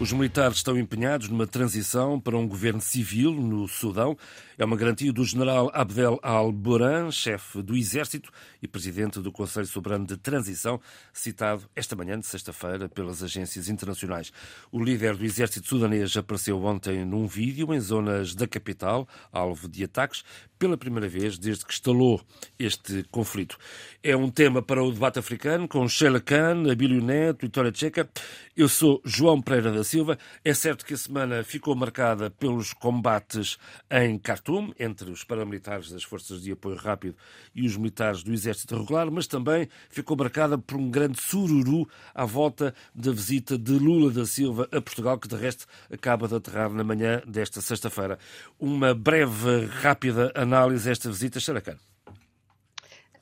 [0.00, 4.16] Os militares estão empenhados numa transição para um governo civil no Sudão.
[4.56, 8.30] É uma garantia do general Abdel al-Buran, chefe do Exército
[8.62, 10.80] e presidente do Conselho Soberano de Transição,
[11.12, 14.32] citado esta manhã de sexta-feira pelas agências internacionais.
[14.70, 19.82] O líder do Exército sudanês apareceu ontem num vídeo em zonas da capital, alvo de
[19.82, 20.22] ataques,
[20.58, 22.20] pela primeira vez desde que estalou
[22.58, 23.56] este conflito.
[24.02, 28.08] É um tema para o debate africano com Sheila Khan, Abílio Neto, Vitória Checa.
[28.56, 30.18] Eu sou João Pereira da Silva.
[30.44, 33.58] É certo que a semana ficou marcada pelos combates
[33.90, 37.16] em Khartoum, entre os paramilitares das Forças de Apoio Rápido
[37.54, 42.24] e os militares do Exército Regular, mas também ficou marcada por um grande sururu à
[42.24, 46.70] volta da visita de Lula da Silva a Portugal, que de resto acaba de aterrar
[46.70, 48.18] na manhã desta sexta-feira.
[48.58, 51.80] Uma breve, rápida análise a esta visita, Xaracano.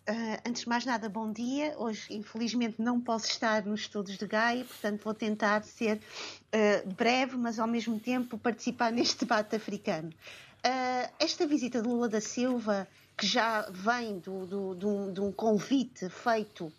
[0.09, 1.75] Uh, antes de mais nada, bom dia.
[1.79, 7.37] Hoje, infelizmente, não posso estar nos estudos de Gaia, portanto, vou tentar ser uh, breve,
[7.37, 10.11] mas ao mesmo tempo participar neste debate africano.
[10.65, 15.33] Uh, esta visita de Lula da Silva, que já vem do, do, do, de um
[15.33, 16.73] convite feito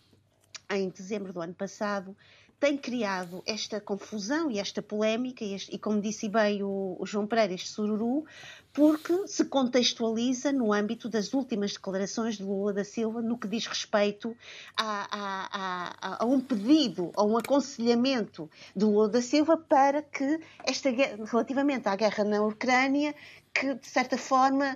[0.70, 2.16] em dezembro do ano passado,
[2.60, 7.06] tem criado esta confusão e esta polémica, e, este, e como disse bem o, o,
[7.06, 8.26] João Pereira, este sururu,
[8.74, 13.68] porque se contextualiza no âmbito das últimas declarações de Lula da Silva no que diz
[13.68, 14.36] respeito
[14.76, 20.40] a, a, a, a um pedido, a um aconselhamento de Lula da Silva para que
[20.64, 23.14] esta relativamente à guerra na Ucrânia,
[23.54, 24.76] que de certa forma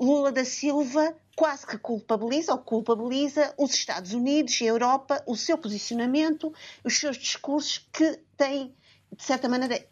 [0.00, 5.36] Lula da Silva quase que culpabiliza ou culpabiliza os Estados Unidos e a Europa, o
[5.36, 8.74] seu posicionamento, os seus discursos que têm
[9.16, 9.82] de certa maneira,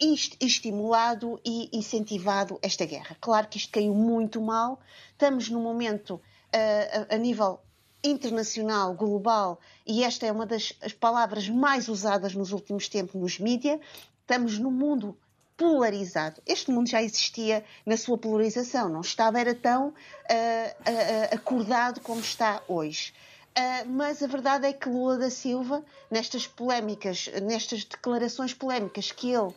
[0.41, 3.17] estimulado e incentivado esta guerra.
[3.21, 4.81] Claro que isto caiu muito mal.
[5.13, 7.61] Estamos num momento uh, a, a, nível
[8.05, 13.81] internacional, global, e esta é uma das palavras mais usadas nos últimos tempos nos mídias.
[14.21, 15.17] Estamos num mundo
[15.57, 16.41] polarizado.
[16.47, 22.21] Este mundo já existia na sua polarização, não estava era tão uh, uh, acordado como
[22.21, 23.13] está hoje.
[23.59, 29.33] Uh, mas a verdade é que Lula da Silva, nestas polémicas, nestas declarações polémicas que
[29.33, 29.55] ele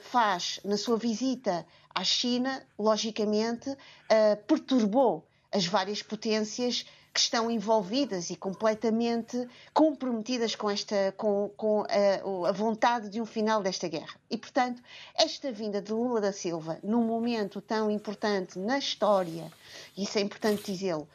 [0.00, 3.74] faz na sua visita à China, logicamente
[4.46, 6.84] perturbou as várias potências
[7.16, 13.24] que estão envolvidas e completamente comprometidas com, esta, com, com a, a, vontade de um
[13.24, 14.20] final desta guerra.
[14.30, 14.82] E, portanto,
[15.14, 19.50] esta vinda de Lula da Silva, num momento tão importante na história,
[19.96, 21.08] e isso é importante dizê-lo,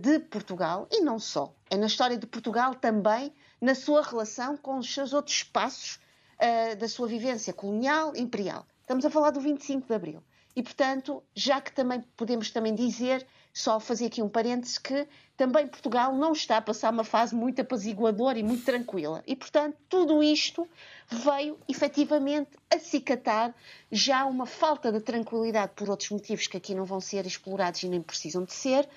[0.00, 1.52] de Portugal e não só.
[1.68, 3.30] É na história de Portugal também
[3.60, 6.00] na sua relação com os seus outros espaços
[6.40, 8.66] uh, da sua vivência colonial, imperial.
[8.80, 10.22] Estamos a falar do 25 de Abril.
[10.56, 15.06] E, portanto, já que também podemos também dizer, só fazer aqui um parêntese, que
[15.36, 19.22] também Portugal não está a passar uma fase muito apaziguadora e muito tranquila.
[19.26, 20.68] E, portanto, tudo isto
[21.08, 23.54] veio efetivamente acicatar
[23.90, 27.88] já uma falta de tranquilidade por outros motivos que aqui não vão ser explorados e
[27.88, 28.88] nem precisam de ser,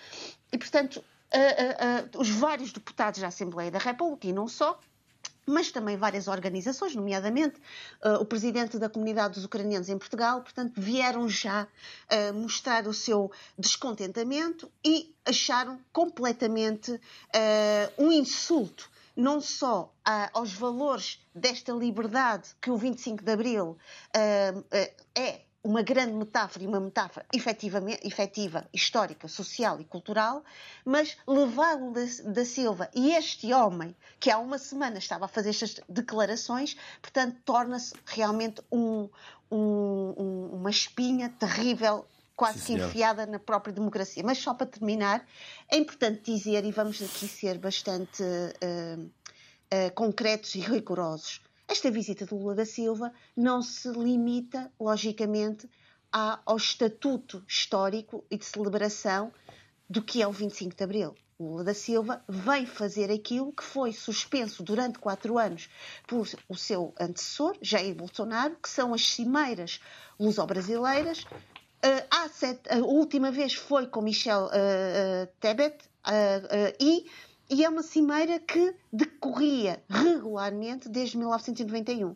[0.52, 1.04] e, portanto,
[2.18, 4.80] os vários deputados da Assembleia da República, e não só,
[5.46, 7.60] mas também várias organizações, nomeadamente
[8.04, 12.94] uh, o presidente da comunidade dos ucranianos em Portugal, portanto, vieram já uh, mostrar o
[12.94, 17.00] seu descontentamento e acharam completamente uh,
[17.98, 19.94] um insulto não só
[20.34, 23.78] aos valores desta liberdade que o 25 de Abril
[25.14, 30.44] é uma grande metáfora e uma metáfora efetiva, histórica, social e cultural,
[30.84, 32.02] mas levá-lo da,
[32.32, 37.38] da, Silva e este homem, que há uma semana estava a fazer estas declarações, portanto,
[37.46, 39.10] torna-se realmente um,
[39.50, 44.24] um, uma espinha terrível quase Sim, que enfiada na própria democracia.
[44.24, 45.26] Mas só para terminar,
[45.70, 51.42] é importante dizer, e vamos aqui ser bastante uh, uh, concretos e rigorosos,
[51.74, 55.68] esta visita de Lula da Silva não se limita, logicamente,
[56.12, 59.34] ao estatuto histórico e de celebração
[59.90, 61.16] do que é o 25 de Abril.
[61.40, 65.68] Lula da Silva vem fazer aquilo que foi suspenso durante quatro anos
[66.08, 69.82] por o seu antecessor, Jair Bolsonaro, que são as cimeiras
[70.20, 71.24] luso-brasileiras.
[71.24, 75.84] Uh, a última vez foi com Michel uh, uh, Tebet
[76.80, 77.10] e
[77.50, 82.16] e é uma cimeira que decorria regularmente desde 1991.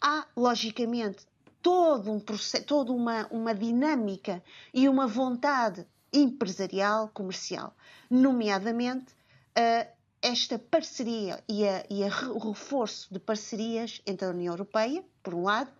[0.00, 1.26] Há, logicamente,
[1.62, 4.42] todo um processo, toda uma, uma dinâmica
[4.72, 7.74] e uma vontade empresarial, comercial,
[8.10, 9.12] nomeadamente
[9.58, 9.90] uh,
[10.22, 15.34] esta parceria e, a, e a, o reforço de parcerias entre a União Europeia, por
[15.34, 15.70] um lado,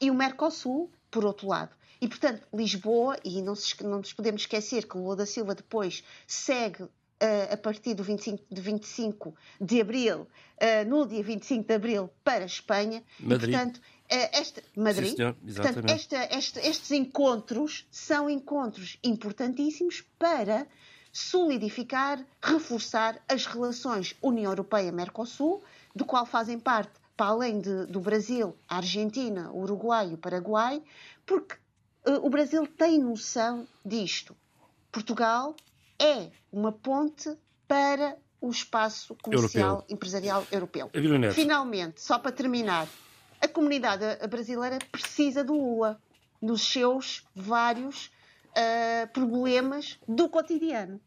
[0.00, 1.74] e o Mercosul, por outro lado.
[2.00, 6.04] E, portanto, Lisboa, e não, se, não nos podemos esquecer que Lula da Silva depois
[6.26, 6.86] segue
[7.22, 12.10] uh, a partir do 25, de 25 de abril, uh, no dia 25 de abril,
[12.22, 13.02] para a Espanha.
[13.20, 13.48] Madrid.
[13.48, 15.10] E, portanto, uh, esta, Madrid.
[15.10, 20.66] Sim, senhor, portanto, esta, esta, estes encontros são encontros importantíssimos para
[21.12, 25.62] solidificar, reforçar as relações União Europeia-Mercosul,
[25.94, 30.18] do qual fazem parte, para além de, do Brasil, a Argentina, o Uruguai e o
[30.18, 30.82] Paraguai,
[31.24, 31.54] porque
[32.06, 34.36] uh, o Brasil tem noção disto.
[34.92, 35.56] Portugal
[35.98, 39.94] é uma ponte para o espaço comercial Europeu.
[39.94, 40.90] empresarial europeu.
[41.32, 42.86] Finalmente, só para terminar,
[43.40, 46.00] a comunidade brasileira precisa do Lula
[46.40, 51.00] nos seus vários uh, problemas do cotidiano.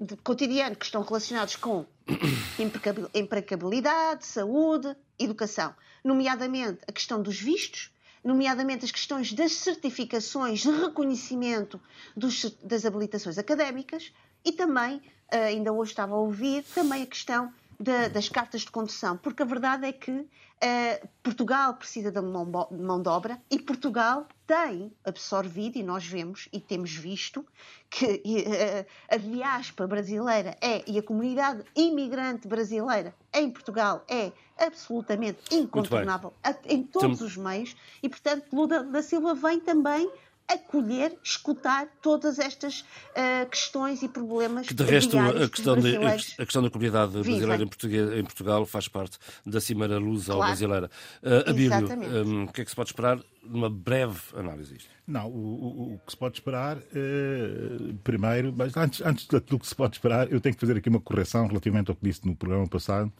[0.00, 1.84] De cotidiano que estão relacionados com
[3.14, 5.74] empregabilidade, saúde, educação,
[6.04, 7.90] nomeadamente a questão dos vistos,
[8.22, 11.80] nomeadamente as questões das certificações de reconhecimento
[12.16, 14.12] dos, das habilitações académicas
[14.44, 15.00] e também,
[15.30, 19.42] eh, ainda hoje estava a ouvir, também a questão de, das cartas de condução, porque
[19.42, 24.90] a verdade é que uh, Portugal precisa de mão, mão de obra e Portugal tem
[25.04, 27.44] absorvido, e nós vemos e temos visto,
[27.90, 35.54] que uh, a diáspora brasileira é, e a comunidade imigrante brasileira em Portugal é absolutamente
[35.54, 36.32] incontornável
[36.64, 40.10] em todos os meios, e portanto Lula da Silva vem também
[40.48, 46.44] acolher, escutar todas estas uh, questões e problemas que de resto a questão, de, a
[46.44, 50.46] questão da comunidade brasileira em, em, Portugal faz parte da Cimeira Lusa claro.
[50.46, 50.90] brasileira.
[51.22, 54.90] Uh, Abílio, um, o que é que se pode esperar numa breve análise disto?
[55.06, 59.66] Não, o, o, o que se pode esperar, eh, primeiro, mas antes, antes daquilo que
[59.66, 62.36] se pode esperar, eu tenho que fazer aqui uma correção relativamente ao que disse no
[62.36, 63.12] programa passado,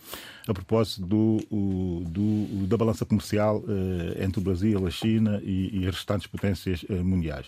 [0.47, 5.81] a propósito do, o, do da balança comercial eh, entre o Brasil, a China e,
[5.81, 7.47] e as restantes potências eh, mundiais.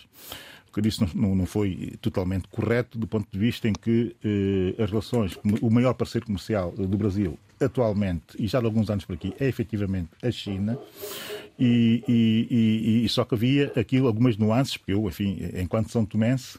[0.67, 4.15] O que eu disse não, não, foi totalmente correto do ponto de vista em que
[4.81, 9.13] as relações, o maior parceiro comercial do Brasil atualmente, e já de alguns anos por
[9.13, 10.77] aqui, é efetivamente a China.
[11.63, 16.03] E, e, e, e, só que havia aquilo algumas nuances, porque eu, enfim, enquanto São
[16.03, 16.57] Tomense,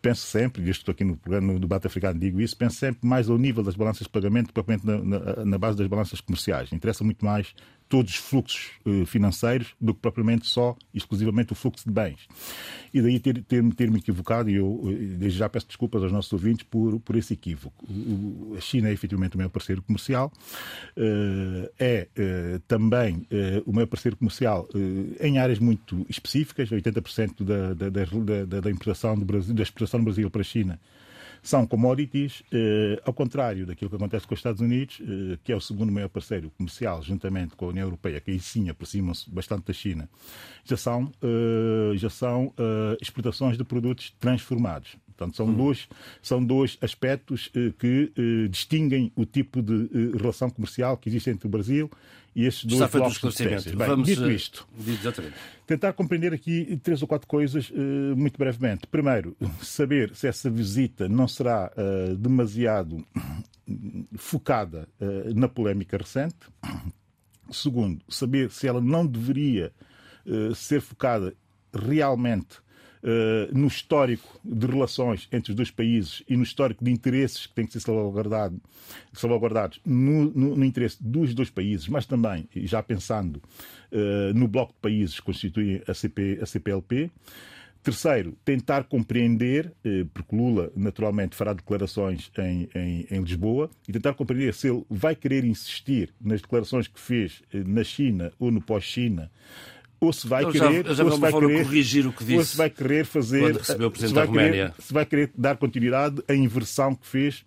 [0.00, 3.28] penso sempre, e estou aqui no, programa, no debate africano, digo isso, penso sempre mais
[3.28, 6.72] ao nível das balanças de pagamento, propriamente na, na, na base das balanças comerciais.
[6.72, 7.54] Interessa muito mais
[7.88, 12.28] todos os fluxos uh, financeiros do que propriamente só, exclusivamente, o fluxo de bens.
[12.92, 16.32] E daí ter-me ter, ter equivocado, e eu eh, desde já peço desculpas aos nossos
[16.32, 17.86] ouvintes por, por esse equívoco.
[18.56, 20.32] A China é efetivamente o meu parceiro comercial,
[20.96, 22.08] uh, é
[22.66, 23.26] também
[23.66, 24.68] o meu parceiro comercial
[25.20, 30.04] em áreas muito específicas, 80% da, da, da, da, importação do Brasil, da exportação do
[30.04, 30.80] Brasil para a China
[31.48, 35.56] são commodities, eh, ao contrário daquilo que acontece com os Estados Unidos, eh, que é
[35.56, 39.64] o segundo maior parceiro comercial, juntamente com a União Europeia, que aí sim aproximam-se bastante
[39.64, 40.10] da China,
[40.62, 44.96] já são, eh, já são eh, exportações de produtos transformados.
[45.18, 45.54] Portanto, são, hum.
[45.54, 45.88] dois,
[46.22, 51.48] são dois aspectos eh, que eh, distinguem o tipo de relação comercial que existe entre
[51.48, 51.90] o Brasil
[52.36, 53.76] e estes dois Está feito esclarecimento.
[53.76, 55.34] Bem, Vamos, dito isto, exatamente.
[55.66, 58.86] tentar compreender aqui três ou quatro coisas uh, muito brevemente.
[58.86, 63.04] Primeiro, saber se essa visita não será uh, demasiado
[64.16, 64.88] focada
[65.34, 66.36] na polémica recente.
[67.50, 69.70] Segundo, saber se ela não deveria
[70.54, 71.34] ser focada
[71.74, 72.62] realmente
[73.52, 77.66] no histórico de relações entre os dois países e no histórico de interesses que têm
[77.66, 78.60] que ser salvaguardado,
[79.12, 83.36] salvaguardados no, no, no, interesse dos dois países, mas também, já pensando
[83.92, 87.10] uh, no bloco de países que constituem a, CP, a CPLP.
[87.80, 94.14] Terceiro, tentar compreender, uh, porque Lula naturalmente fará declarações em, em, em, Lisboa, e tentar
[94.14, 99.30] compreender se ele vai querer insistir nas declarações que fez na China ou no pós-China
[100.00, 102.38] ou se vai querer, já, já ou se vai querer corrigir o que disse.
[102.38, 105.56] Ou se vai querer fazer, recebeu o presidente se vai, querer, se vai querer dar
[105.56, 107.44] continuidade à inversão que fez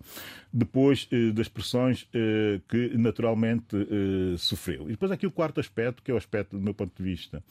[0.52, 4.84] depois eh, das pressões eh, que naturalmente eh, sofreu.
[4.88, 7.42] E depois aqui o quarto aspecto, que é o aspecto do meu ponto de vista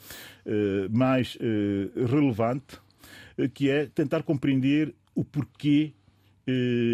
[0.45, 2.77] eh, mais eh, relevante,
[3.37, 5.93] eh, que é tentar compreender o porquê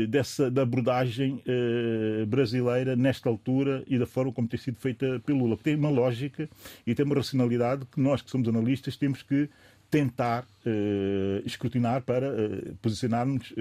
[0.10, 5.40] dessa, da abordagem eh, brasileira nesta altura e da forma como tem sido feita pelo
[5.40, 5.58] Lula.
[5.58, 6.50] Tem uma lógica
[6.86, 9.50] e tem uma racionalidade que nós, que somos analistas, temos que
[9.90, 13.54] tentar uh, escrutinar para uh, posicionarmos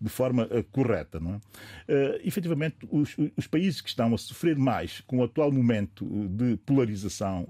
[0.00, 1.20] de forma correta.
[1.20, 2.20] Não é?
[2.24, 7.46] efetivamente, os, os, países que estão a sofrer mais com o atual momento de polarização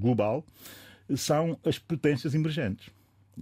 [0.00, 0.42] global
[1.14, 2.88] são as potências emergentes.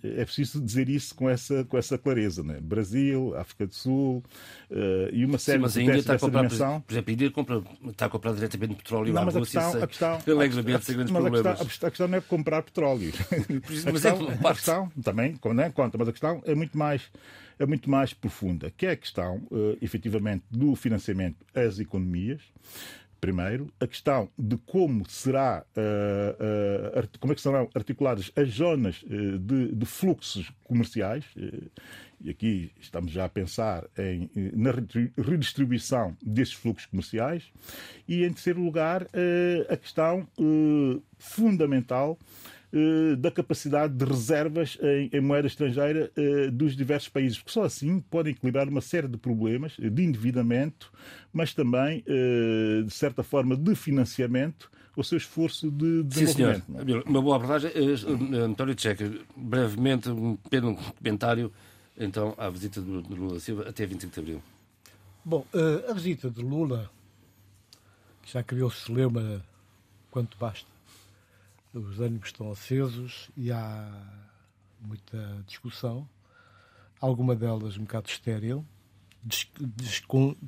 [0.03, 2.43] É preciso dizer isso com essa, com essa clareza.
[2.43, 2.59] Né?
[2.61, 4.23] Brasil, África do Sul
[4.71, 4.75] uh,
[5.13, 6.81] e uma série Sim, mas de a Índia está a comprar, dimensão.
[6.81, 9.61] por exemplo, a Índia compra, está a comprar diretamente petróleo Não, à mas a Rússia
[9.61, 11.59] questão, sem, a questão, alegadamente sem grandes mas a problemas.
[11.63, 13.13] questão, a questão não é comprar petróleo.
[13.93, 16.77] Mas a, é questão, uma a questão também né, conta, mas a questão é muito
[16.77, 17.11] mais
[17.59, 22.41] é muito mais profunda, que é a questão, uh, efetivamente, do financiamento às economias,
[23.21, 29.03] Primeiro, a questão de como será uh, uh, como é que serão articuladas as zonas
[29.03, 31.25] uh, de, de, fluxos comerciais,
[32.21, 34.71] e aqui estamos já a pensar em, na
[35.17, 37.45] redistribuição desses fluxos comerciais,
[38.07, 39.07] e em terceiro lugar,
[39.69, 40.29] a questão
[41.19, 42.19] fundamental
[43.17, 48.01] da capacidade de reservas em, em moeda estrangeira eh, dos diversos países, porque só assim
[48.01, 50.93] podem equilibrar uma série de problemas de endividamento,
[51.33, 56.65] mas também, eh, de certa forma, de financiamento o seu esforço de desenvolvimento.
[56.67, 57.05] Sim, senhor.
[57.07, 57.71] Uma boa abordagem.
[58.45, 61.53] António Tcheca, brevemente, um pequeno comentário
[61.97, 64.43] então à visita de Lula Silva até 25 de Abril.
[65.25, 65.47] Bom,
[65.89, 66.91] a visita de Lula,
[68.23, 69.45] que já criou-se lema
[70.11, 70.67] quanto basta,
[71.79, 73.91] os ânimos estão acesos e há
[74.81, 76.09] muita discussão,
[77.01, 78.65] alguma delas um bocado estéril,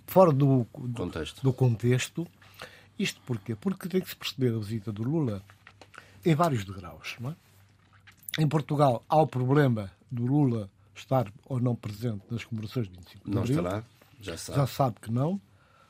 [0.07, 1.43] fora do, do, contexto.
[1.43, 2.27] do contexto.
[2.99, 3.55] Isto porquê?
[3.55, 5.43] Porque tem que se perceber a visita do Lula
[6.25, 7.17] em vários degraus.
[7.19, 7.37] Não é?
[8.39, 13.25] Em Portugal há o problema do Lula estar ou não presente nas comemorações de 25
[13.25, 13.57] de não abril.
[13.57, 13.85] Não estará,
[14.21, 14.59] já sabe.
[14.59, 15.41] Já sabe que não,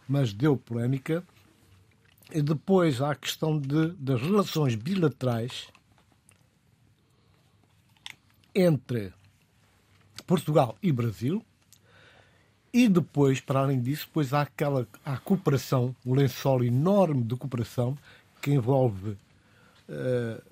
[0.09, 1.25] mas deu polémica.
[2.33, 5.69] E depois há a questão de, das relações bilaterais
[8.55, 9.13] entre
[10.27, 11.45] Portugal e Brasil.
[12.73, 17.99] E depois, para além disso, depois há aquela há cooperação, um lençol enorme de cooperação
[18.41, 19.11] que envolve
[19.89, 20.43] uh,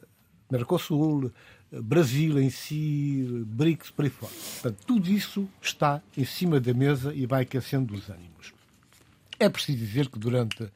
[0.51, 1.31] Mercosul,
[1.71, 4.33] Brasil em si, BRICS, por aí fora.
[4.33, 8.53] Portanto, tudo isso está em cima da mesa e vai aquecendo os ânimos.
[9.39, 10.69] É preciso dizer que durante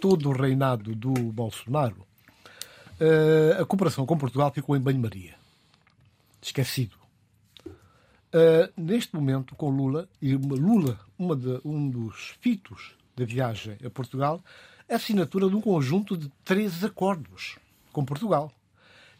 [0.00, 2.06] todo o reinado do Bolsonaro,
[3.00, 5.34] uh, a cooperação com Portugal ficou em banho-maria.
[6.40, 6.96] Esquecido.
[7.66, 13.90] Uh, neste momento, com Lula, e Lula, uma de, um dos fitos da viagem a
[13.90, 14.42] Portugal,
[14.90, 17.56] a assinatura de um conjunto de três acordos
[17.92, 18.52] com Portugal,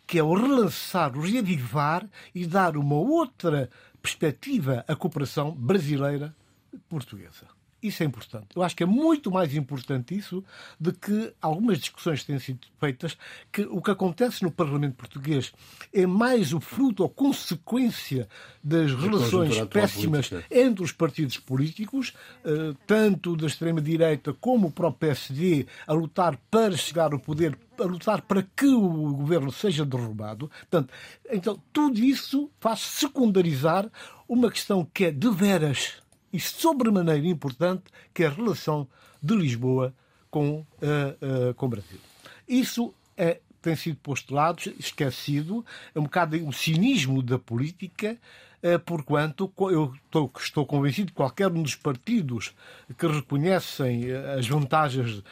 [0.07, 3.71] que é o relançar, o reavivar e dar uma outra
[4.03, 7.47] perspectiva à cooperação brasileira-portuguesa.
[7.85, 8.47] Isso é importante.
[8.57, 10.43] Eu acho que é muito mais importante isso
[10.81, 13.15] do que algumas discussões que têm sido feitas,
[13.53, 15.53] que o que acontece no Parlamento português
[15.93, 18.27] é mais o fruto ou consequência
[18.63, 25.67] das relações péssimas entre os partidos políticos, eh, tanto da extrema-direita como o próprio PSD,
[25.87, 30.49] a lutar para chegar ao poder a lutar para que o governo seja derrubado.
[30.49, 30.95] Portanto,
[31.29, 33.91] então, tudo isso faz secundarizar
[34.29, 36.04] uma questão que é de veras
[36.35, 38.89] e sobremaneira importante, que é a relação
[39.23, 39.95] de Lisboa
[40.29, 42.01] com, uh, uh, com o Brasil.
[42.49, 45.65] Isso é, tem sido postulado, esquecido,
[45.95, 48.19] é um bocado o cinismo da política,
[48.65, 52.53] uh, porquanto eu estou, estou convencido que qualquer um dos partidos
[52.99, 55.23] que reconhecem as vantagens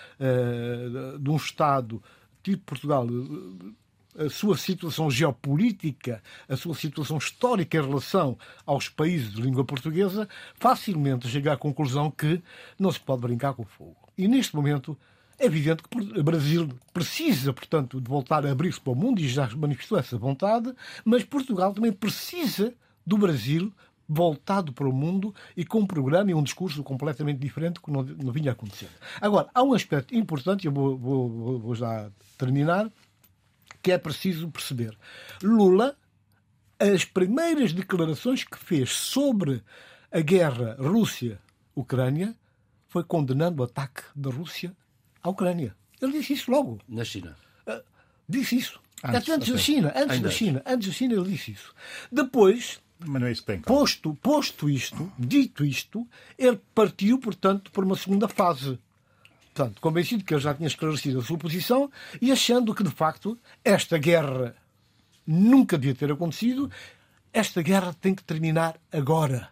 [1.21, 2.01] de um Estado
[2.45, 3.07] tipo Portugal
[4.19, 10.29] a sua situação geopolítica, a sua situação histórica em relação aos países de língua portuguesa,
[10.55, 12.43] facilmente chega à conclusão que
[12.79, 13.97] não se pode brincar com o fogo.
[14.17, 14.97] E neste momento
[15.39, 19.29] é evidente que o Brasil precisa, portanto, de voltar a abrir-se para o mundo e
[19.29, 20.73] já manifestou essa vontade,
[21.05, 22.73] mas Portugal também precisa
[23.05, 23.73] do Brasil
[24.09, 28.03] voltado para o mundo e com um programa e um discurso completamente diferente que não,
[28.03, 28.93] não vinha acontecendo.
[29.21, 32.91] Agora, há um aspecto importante, eu vou, vou, vou já terminar,
[33.83, 34.97] que é preciso perceber.
[35.43, 35.97] Lula,
[36.79, 39.63] as primeiras declarações que fez sobre
[40.11, 42.35] a guerra Rússia-Ucrânia
[42.89, 44.77] foi condenando o ataque da Rússia
[45.23, 45.75] à Ucrânia.
[46.01, 46.79] Ele disse isso logo.
[46.89, 47.37] Na China.
[47.67, 47.83] Uh,
[48.29, 48.81] disse isso.
[49.05, 51.75] Antes, antes da China, antes da China, antes da China ele disse isso.
[52.11, 56.07] Depois, mas não é isso que tem, posto, posto isto, dito isto,
[56.39, 58.79] ele partiu, portanto, para uma segunda fase
[59.53, 61.91] portanto, convencido que ele já tinha esclarecido a sua posição
[62.21, 64.57] e achando que, de facto, esta guerra
[65.27, 66.71] nunca devia ter acontecido,
[67.33, 69.51] esta guerra tem que terminar agora.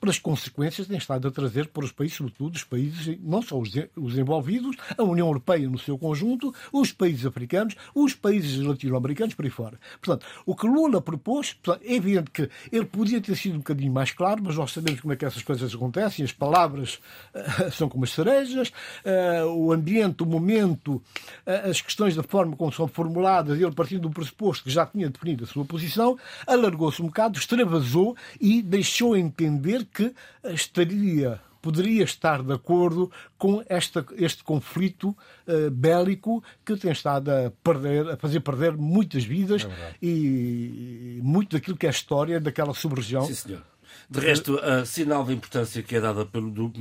[0.00, 3.58] Pelas consequências que tem estado a trazer para os países, sobretudo os países, não só
[3.58, 9.34] os, os envolvidos, a União Europeia no seu conjunto, os países africanos, os países latino-americanos,
[9.34, 9.78] por aí fora.
[10.00, 14.10] Portanto, o que Lula propôs, é evidente que ele podia ter sido um bocadinho mais
[14.10, 17.00] claro, mas nós sabemos como é que essas coisas acontecem, as palavras
[17.34, 18.72] uh, são como as cerejas,
[19.04, 24.02] uh, o ambiente, o momento, uh, as questões da forma como são formuladas, ele partindo
[24.02, 29.16] do pressuposto que já tinha definido a sua posição, alargou-se um bocado, extravasou e deixou
[29.16, 30.14] entender que
[30.44, 35.08] estaria poderia estar de acordo com esta, este conflito
[35.48, 41.20] uh, bélico que tem estado a, perder, a fazer perder muitas vidas é e, e,
[41.24, 43.24] muito daquilo que é a história daquela sub-região.
[43.24, 43.62] Sim, senhor.
[44.08, 46.72] De resto, a sinal da importância que é dada pelo, do,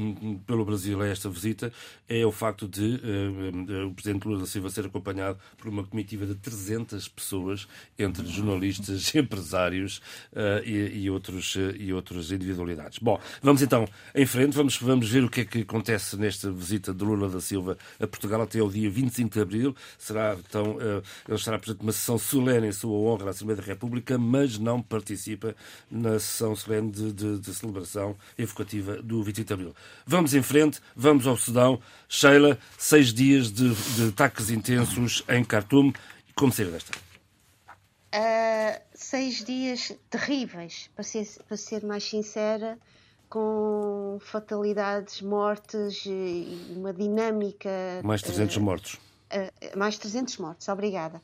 [0.45, 1.73] pelo Brasil a esta visita
[2.07, 6.23] é o facto de uh, o Presidente Lula da Silva ser acompanhado por uma comitiva
[6.27, 7.67] de 300 pessoas,
[7.97, 9.97] entre jornalistas, empresários
[10.33, 12.99] uh, e, e, outros, uh, e outras individualidades.
[12.99, 16.93] Bom, vamos então em frente, vamos, vamos ver o que é que acontece nesta visita
[16.93, 19.75] de Lula da Silva a Portugal até ao dia 25 de abril.
[19.97, 20.77] Será, então,
[21.27, 24.79] ele estará presente numa sessão solene em sua honra na Assembleia da República, mas não
[24.79, 25.55] participa
[25.89, 29.75] na sessão solene de de, de celebração evocativa do 25 de Abril.
[30.05, 31.79] Vamos em frente, vamos ao Sudão.
[32.07, 35.91] Sheila, seis dias de, de ataques intensos em Khartoum.
[36.35, 36.91] Como sair desta?
[38.15, 42.77] Uh, seis dias terríveis, para ser, para ser mais sincera,
[43.29, 47.69] com fatalidades, mortes e uma dinâmica.
[48.03, 48.93] Mais 300 uh, mortos.
[48.93, 51.21] Uh, mais 300 mortos, obrigada.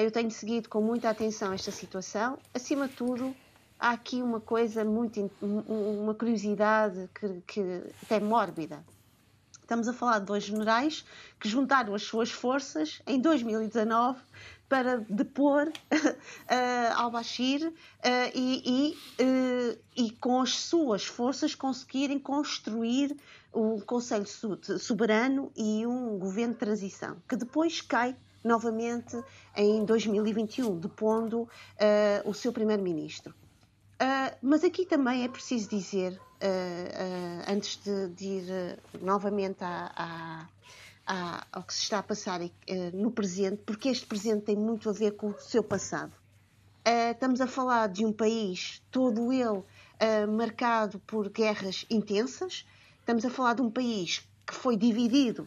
[0.00, 2.38] Eu tenho seguido com muita atenção esta situação.
[2.54, 3.34] Acima de tudo,
[3.84, 8.82] há aqui uma coisa muito, uma curiosidade que, que até mórbida.
[9.60, 11.04] Estamos a falar de dois generais
[11.38, 14.18] que juntaram as suas forças em 2019
[14.70, 15.72] para depor uh,
[16.96, 17.72] al-Bashir uh,
[18.34, 23.14] e, e, uh, e, com as suas forças conseguirem construir
[23.54, 24.26] um Conselho
[24.78, 29.22] Soberano e um governo de transição, que depois cai novamente
[29.54, 31.48] em 2021, depondo
[32.24, 33.32] o seu primeiro-ministro.
[33.94, 40.48] Uh, mas aqui também é preciso dizer, uh, uh, antes de, de ir novamente à,
[41.06, 42.40] à, ao que se está a passar
[42.92, 46.12] no presente, porque este presente tem muito a ver com o seu passado.
[47.12, 49.62] estamos a falar de um país, todo ele
[50.28, 52.66] marcado por guerras intensas,
[53.00, 55.46] estamos a falar de um país que foi dividido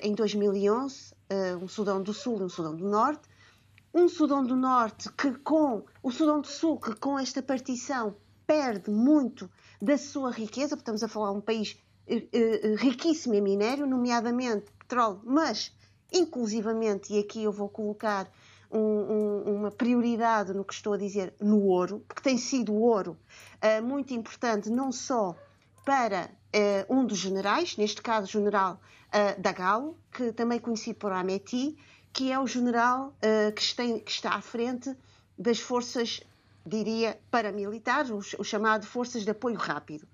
[0.00, 1.12] em 2011,
[1.60, 3.28] um Sudão do Sul e um Sudão do Norte,
[3.98, 8.14] um Sudão do Norte que com o Sudão do Sul que com esta partição
[8.46, 9.50] perde muito
[9.82, 13.86] da sua riqueza, porque estamos a falar de um país eh, eh, riquíssimo em minério,
[13.86, 15.76] nomeadamente petróleo, mas
[16.12, 18.30] inclusivamente, e aqui eu vou colocar
[18.70, 23.18] um, um, uma prioridade no que estou a dizer, no ouro, porque tem sido ouro
[23.62, 25.36] uh, muito importante não só
[25.84, 26.30] para
[26.88, 31.76] um dos generais, neste caso general uh, da Galo, que também conhecido por Ameti,
[32.12, 34.94] que é o general uh, que, está, que, está, à frente
[35.38, 36.20] das forças,
[36.66, 40.06] diria, paramilitares, o, o chamado Forças de Apoio Rápido.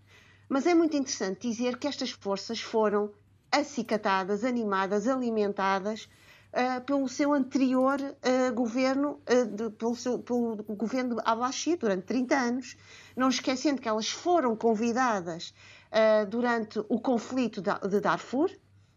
[0.49, 3.11] Mas é muito interessante dizer que estas forças foram
[3.51, 6.09] acicatadas, animadas, alimentadas
[6.53, 12.03] uh, pelo seu anterior uh, governo, uh, de, pelo, seu, pelo governo de Al-Bashir, durante
[12.03, 12.77] 30 anos,
[13.17, 15.55] não esquecendo que elas foram convidadas
[16.29, 18.51] durante o conflito de Darfur,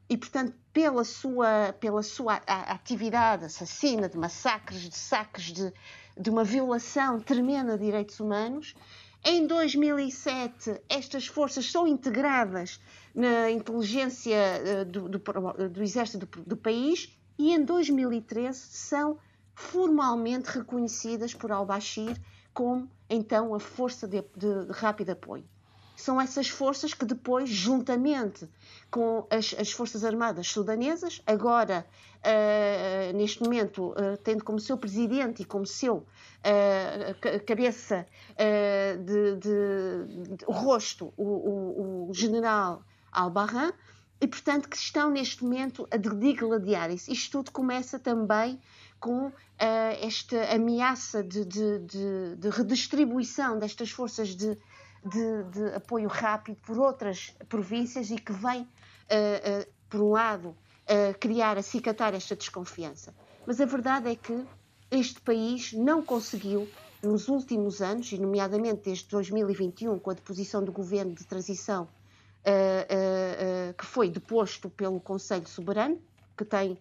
[0.10, 5.74] e, portanto, pela sua, pela sua atividade assassina de massacres, de saques, de,
[6.18, 8.74] de uma violação tremenda de direitos humanos,
[9.24, 12.80] em 2007 estas forças são integradas
[13.14, 15.20] na inteligência eh, do, do,
[15.70, 19.18] do exército do, do, país e em 2013 são
[19.54, 22.16] formalmente reconhecidas por al-Bashir
[22.54, 25.44] como então a força de, de, de rápido apoio
[25.98, 28.48] são essas forças que depois, juntamente
[28.90, 31.86] com as, as Forças Armadas sudanesas, agora,
[32.18, 38.06] uh, neste momento, uh, tendo como seu presidente e como seu uh, cabeça
[39.04, 43.74] de, de, de, rosto o, o, o general Al-Barran,
[44.22, 47.12] e, portanto, que estão neste momento a digladiar-se.
[47.12, 48.60] Isto tudo começa também
[49.00, 49.34] com uh,
[50.02, 54.58] esta ameaça de, de, de, de, redistribuição destas forças de,
[55.08, 60.50] de, de apoio rápido por outras províncias e que vem, uh, uh, por um lado,
[60.50, 63.14] uh, criar, acicatar esta desconfiança.
[63.46, 64.46] Mas a verdade é que
[64.92, 66.68] este país não conseguiu,
[67.02, 71.88] nos últimos anos, e nomeadamente desde 2021, com a deposição do governo de transição,
[73.78, 76.02] que foi deposto pelo Conselho Soberano,
[76.38, 76.78] que tem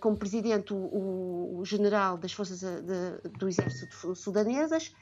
[0.00, 4.94] como presidente o, o, general das forças de, do exército sudanesas,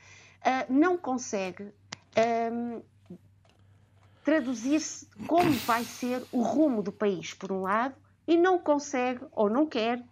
[0.68, 1.72] não consegue
[2.16, 2.83] um,
[4.24, 7.94] traduzir-se como vai ser o rumo do país, por um lado,
[8.27, 10.03] e não consegue ou não quer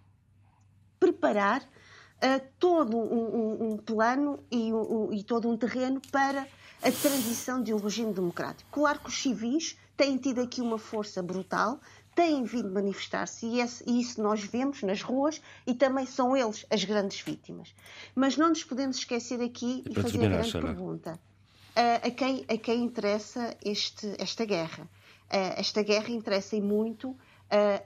[1.01, 6.47] preparar uh, todo um, um, um plano e, um, e, todo um terreno para
[6.83, 8.69] a transição de um regime democrático.
[8.71, 11.81] Claro que os civis têm tido aqui uma força brutal,
[12.15, 16.85] têm vindo manifestar-se e, e, isso nós vemos nas ruas e também são eles as
[16.85, 17.75] grandes vítimas.
[18.15, 21.19] Mas não nos podemos esquecer aqui e, e fazer a grande pergunta.
[21.75, 24.89] A, quem, a quem interessa este, esta guerra?
[25.31, 27.17] Esta guerra interessa muito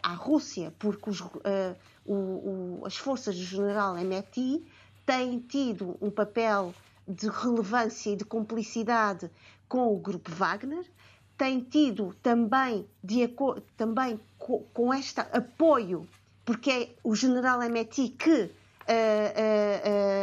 [0.03, 4.65] à Rússia, porque os, o, o, as forças do general Emeti
[5.05, 6.75] têm tido um papel
[7.07, 9.31] de relevância e de cumplicidade
[9.69, 10.85] com o grupo Wagner,
[11.37, 13.29] têm tido também, de,
[13.77, 16.09] também com, com este apoio,
[16.45, 18.51] porque é o general Emeti que uh, uh,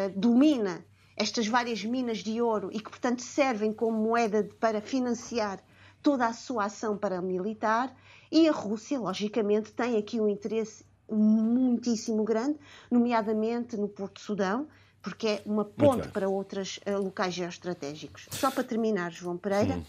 [0.07, 0.83] uh, domina
[1.15, 5.59] estas várias minas de ouro e que, portanto, servem como moeda para financiar
[6.01, 7.95] toda a sua ação paramilitar.
[8.31, 12.57] E a Rússia, logicamente, tem aqui um interesse muitíssimo grande,
[12.89, 14.67] nomeadamente no Porto Sudão,
[15.01, 18.27] porque é uma ponte para outros uh, locais geoestratégicos.
[18.31, 19.85] Só para terminar, João Pereira, Sim.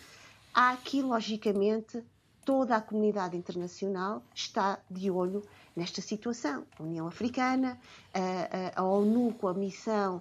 [0.52, 2.02] há aqui, logicamente,
[2.44, 5.42] toda a comunidade internacional está de olho
[5.74, 6.64] nesta situação.
[6.78, 7.78] A União Africana,
[8.12, 10.20] a, a, a ONU com a missão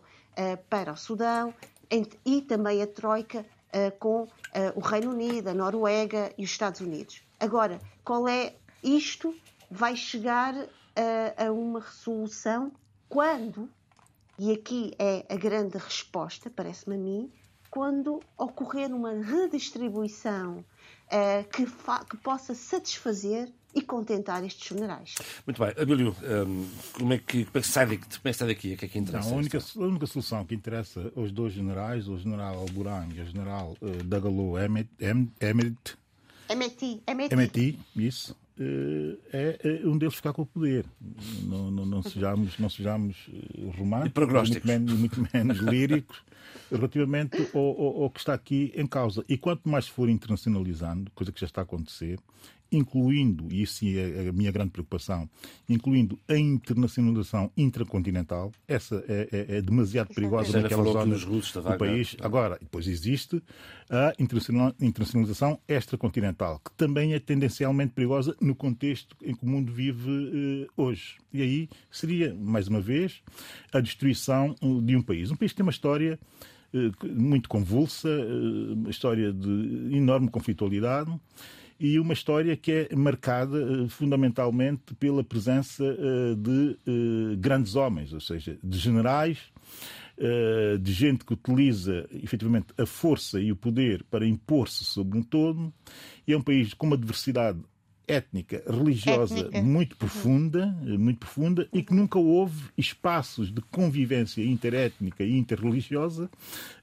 [0.70, 1.54] para o Sudão
[2.26, 4.28] e também a Troika uh, com
[4.76, 7.24] o Reino Unido, a Noruega e os Estados Unidos.
[7.40, 9.36] Agora, qual é isto?
[9.70, 10.54] Vai chegar
[10.96, 12.72] a, a uma resolução
[13.10, 13.70] quando,
[14.38, 17.32] e aqui é a grande resposta, parece-me a mim,
[17.74, 21.66] quando ocorrer uma redistribuição uh, que,
[22.08, 25.16] que, possa satisfazer e contentar estes generais.
[25.44, 25.74] Muito bem.
[25.82, 28.06] Abílio, um, como, é que, como é que sai daqui?
[28.06, 28.74] Como é que sai daqui?
[28.76, 29.28] O que é que interessa?
[29.28, 33.22] Não, a, única, a única solução que interessa aos dois generais, o general Alburang e
[33.22, 35.98] o general uh, Dagalo Emmet, Emmet,
[36.48, 37.34] Emeti, Emeti.
[37.34, 38.43] Emeti, isso, eh,
[39.32, 40.86] é, é um deles ficar com o poder.
[41.44, 46.22] Não, não, não sejamos, não sejamos eh, românticos, muito menos, muito menos líricos
[46.72, 49.24] relativamente ao, ao, ao, que está aqui em causa.
[49.28, 52.20] E quanto mais for internacionalizando, coisa que já está a acontecer,
[52.76, 55.30] incluindo, e isso é a minha grande preocupação,
[55.70, 62.16] incluindo a internacionalização intracontinental, essa é, é, é demasiado perigosa naquela zona do país.
[62.22, 63.42] Agora, depois existe
[63.90, 70.66] a internacionalização extracontinental, que também é tendencialmente perigosa no contexto em que o mundo vive
[70.66, 71.18] eh, hoje.
[71.32, 73.22] E aí seria, mais uma vez,
[73.72, 75.32] a destruição eh, de um país.
[75.32, 76.20] Um país que tem uma história
[76.74, 81.12] eh, muito convulsa, uma história de enorme conflitualidade
[81.84, 88.14] e uma história que é marcada uh, fundamentalmente pela presença uh, de uh, grandes homens,
[88.14, 89.52] ou seja, de generais,
[90.80, 95.74] de gente que utiliza efetivamente a força e o poder para impor-se sobre um todo.
[96.26, 97.60] E é um país com uma diversidade
[98.08, 99.62] étnica, religiosa Étnica.
[99.62, 106.30] muito profunda, muito profunda e que nunca houve espaços de convivência interétnica e interreligiosa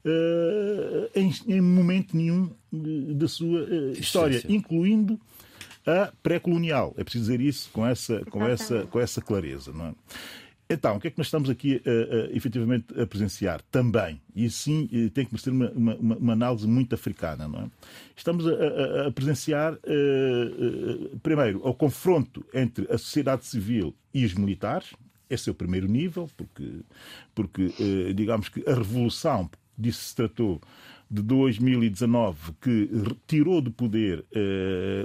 [0.05, 5.19] uh, em, em, momento nenhum da sua uh, história, incluindo
[5.85, 6.93] a pré-colonial.
[6.97, 9.71] É preciso dizer isso com essa, com essa, com essa clareza.
[9.71, 9.93] Não é?
[10.71, 13.61] Então, o que é que nós estamos aqui a, a, efetivamente a presenciar?
[13.69, 17.69] Também, e sim eh, tem que merecer uma, uma, uma, análise muito africana, não é?
[18.15, 24.33] Estamos a, a presenciar, uh, uh, primeiro, o confronto entre a sociedade civil e os
[24.33, 24.93] militares,
[25.29, 26.71] esse é o primeiro nível, porque,
[27.35, 30.61] porque uh, digamos que a revolução, disso se tratou,
[31.09, 32.89] de 2019 que
[33.27, 34.25] tirou do poder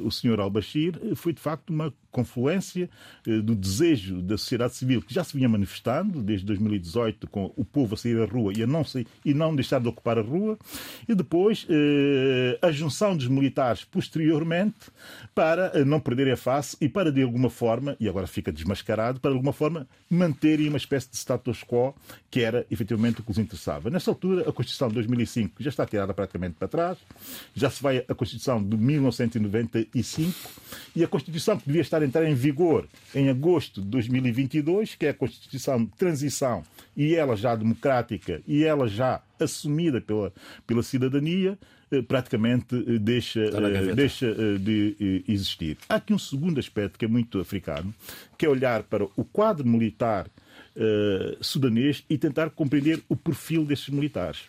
[0.04, 2.88] o senhor al-Bashir foi de facto uma confluência
[3.26, 7.62] eh, do desejo da sociedade civil que já se vinha manifestando desde 2018 com o
[7.62, 10.22] povo a sair à rua e a não, sair, e não deixar de ocupar a
[10.22, 10.58] rua
[11.06, 14.86] e depois eh, a junção dos militares posteriormente
[15.34, 19.20] para eh, não perderem a face e para de alguma forma, e agora fica desmascarado,
[19.20, 21.94] para de alguma forma manterem uma espécie de status quo
[22.30, 23.90] que era efetivamente o que os interessava.
[23.90, 26.98] Nessa altura, a Constituição de 2005 já está tirada praticamente para trás,
[27.54, 30.34] já se vai a Constituição de 1995
[30.94, 35.10] e a Constituição que devia estar entrar em vigor em agosto de 2022, que é
[35.10, 36.62] a Constituição de Transição,
[36.96, 40.32] e ela já democrática e ela já assumida pela,
[40.66, 41.58] pela cidadania,
[41.90, 45.76] eh, praticamente eh, deixa, eh, deixa de existir.
[45.88, 47.94] Há aqui um segundo aspecto que é muito africano,
[48.38, 50.26] que é olhar para o quadro militar
[50.76, 54.44] uh, sudanês e tentar compreender o perfil desses militares.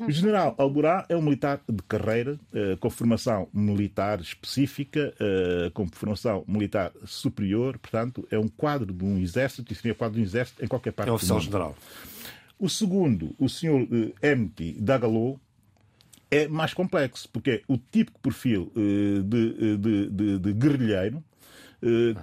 [0.00, 5.86] O general Alburá é um militar de carreira, eh, com formação militar específica, eh, com
[5.88, 10.24] formação militar superior, portanto, é um quadro de um exército e seria quadro de um
[10.24, 11.40] exército em qualquer parte é do mundo.
[11.42, 11.76] general.
[12.58, 13.86] O segundo, o senhor
[14.22, 15.40] eh, Emti Dagalo,
[16.30, 21.22] é mais complexo, porque é o típico perfil de, de, de, de, guerrilheiro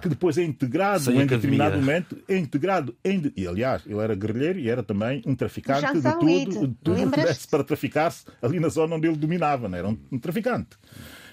[0.00, 1.38] que depois é integrado Sem em academia.
[1.38, 3.32] determinado momento, é integrado em.
[3.36, 7.20] E aliás, ele era guerrilheiro e era também um traficante de tudo, de tudo que
[7.20, 9.78] desse para traficar-se ali na zona onde ele dominava, não?
[9.78, 10.76] era um, um traficante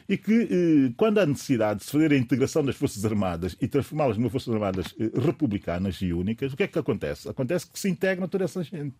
[0.10, 3.68] e que, eh, quando há necessidade de se fazer a integração das Forças Armadas e
[3.68, 7.30] transformá-las numa Forças Armadas eh, republicanas e únicas, o que é que acontece?
[7.30, 8.96] Acontece que se integra toda essa gente.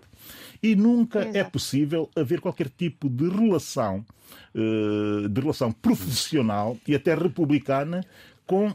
[0.62, 1.38] E nunca é Exato.
[1.38, 4.06] é possível haver qualquer tipo de relação,
[4.54, 8.06] eh, de relação profissional e até republicana
[8.50, 8.74] com,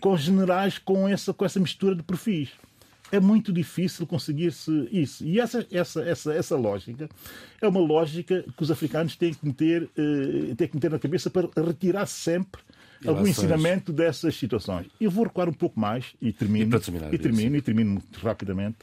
[0.00, 2.48] com generais com essa, com essa mistura de perfis
[3.12, 5.24] é muito difícil conseguir-se isso.
[5.24, 7.08] E essa, essa, essa, essa lógica
[7.60, 11.28] é uma lógica que os africanos têm que meter, uh, têm que meter na cabeça
[11.28, 12.62] para retirar sempre
[13.04, 14.86] algum ensinamento dessas situações.
[15.00, 16.76] Eu vou recuar um pouco mais e termino,
[17.10, 18.78] e, e termino, e termino muito rapidamente,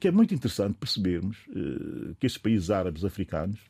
[0.00, 3.60] que é muito interessante percebermos uh, que estes países árabes africanos,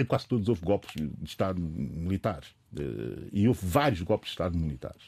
[0.00, 2.48] em quase todos houve golpes de Estado militares.
[2.80, 5.02] Uh, e houve vários golpes de Estado militares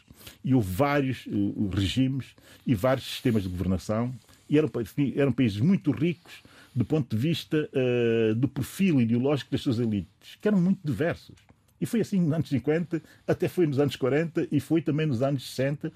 [0.44, 2.26] e houve vários uh, regimes
[2.66, 4.14] e vários sistemas de governação
[4.48, 4.70] e eram,
[5.16, 6.42] eram países muito ricos
[6.74, 11.34] do ponto de vista uh, do perfil ideológico das suas elites, que eram muito diversos.
[11.80, 15.22] E foi assim nos anos 50, até foi nos anos 40 e foi também nos
[15.22, 15.90] anos 60.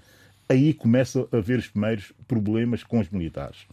[0.48, 3.66] Aí começa a haver os primeiros problemas com os militares.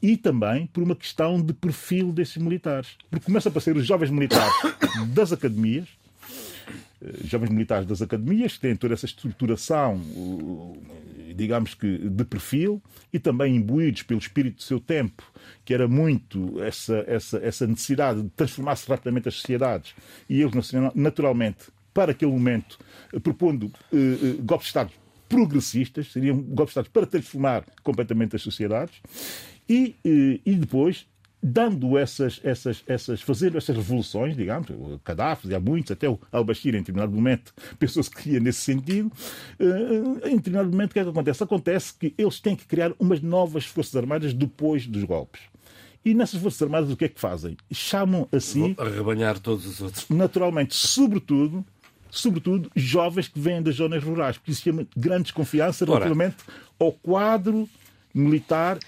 [0.00, 2.96] E também por uma questão de perfil desses militares.
[3.10, 4.54] Porque começam a aparecer os jovens militares
[5.14, 5.95] das academias, eh,
[7.24, 10.00] jovens militares das academias, que têm toda essa estruturação,
[11.34, 12.82] digamos que de perfil,
[13.12, 15.22] e também imbuídos pelo espírito do seu tempo,
[15.64, 19.94] que era muito essa, essa, essa necessidade de transformar-se rapidamente as sociedades,
[20.28, 22.78] e eles, naturalmente, para aquele momento,
[23.12, 24.92] eh, propondo uh, golpes de Estado
[25.28, 29.00] progressistas, seriam golpes de Estado para transformar completamente as sociedades,
[29.68, 31.06] e, e depois
[31.46, 36.74] dando essas, essas, essas, fazendo essas revoluções, digamos, o Gaddafi, há muitos, até o al-Bashir,
[36.74, 39.12] em determinado momento, pensou-se que ia nesse sentido.
[39.60, 41.42] Eh, em determinado momento, o que é que acontece?
[41.44, 45.40] Acontece que eles têm que criar umas novas Forças Armadas depois dos golpes.
[46.04, 47.56] E nessas Forças Armadas, o que é que fazem?
[47.72, 48.74] Chamam a si.
[48.76, 50.08] Arrebanhar todos os outros.
[50.08, 51.64] Naturalmente, sobretudo,
[52.10, 56.36] sobretudo jovens que vêm das zonas rurais, porque isso chama grande desconfiança relativamente
[56.78, 57.68] ao quadro
[58.16, 58.78] militar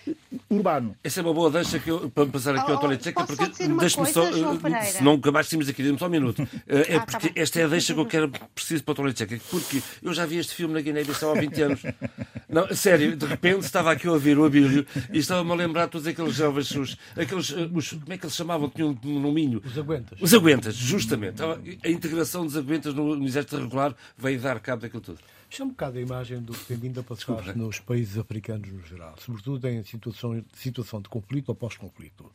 [0.51, 0.97] urbano.
[1.05, 3.45] Essa é uma boa deixa que eu, para passar aqui oh, ao Toledo Checa, porque
[3.79, 6.49] deixe-me só, eh, se não acabássemos aqui, dê-me só um minuto.
[6.67, 8.93] Eh, é ah, tá porque tá esta é a deixa que eu quero preciso para
[8.93, 11.83] o Toledo Checa, porque eu já vi este filme na Guiné-Bissau há 20 anos.
[12.49, 15.93] Não, sério, de repente estava aqui a ouvir o Abílio e estava-me a lembrar de
[15.93, 18.69] todos aqueles jovens, os, aqueles, eh, os, como é que eles chamavam?
[18.69, 19.63] Tinham um nominho.
[19.65, 20.19] Os aguentas.
[20.21, 21.43] Os aguentas, justamente.
[21.43, 25.19] A integração dos aguentas no, no Exército Regular veio dar cabo daquilo tudo.
[25.51, 28.71] Isto é um bocado a imagem do que tem vindo a passar nos países africanos
[28.71, 32.31] no geral, sobretudo em situação, situação de conflito ou pós-conflito.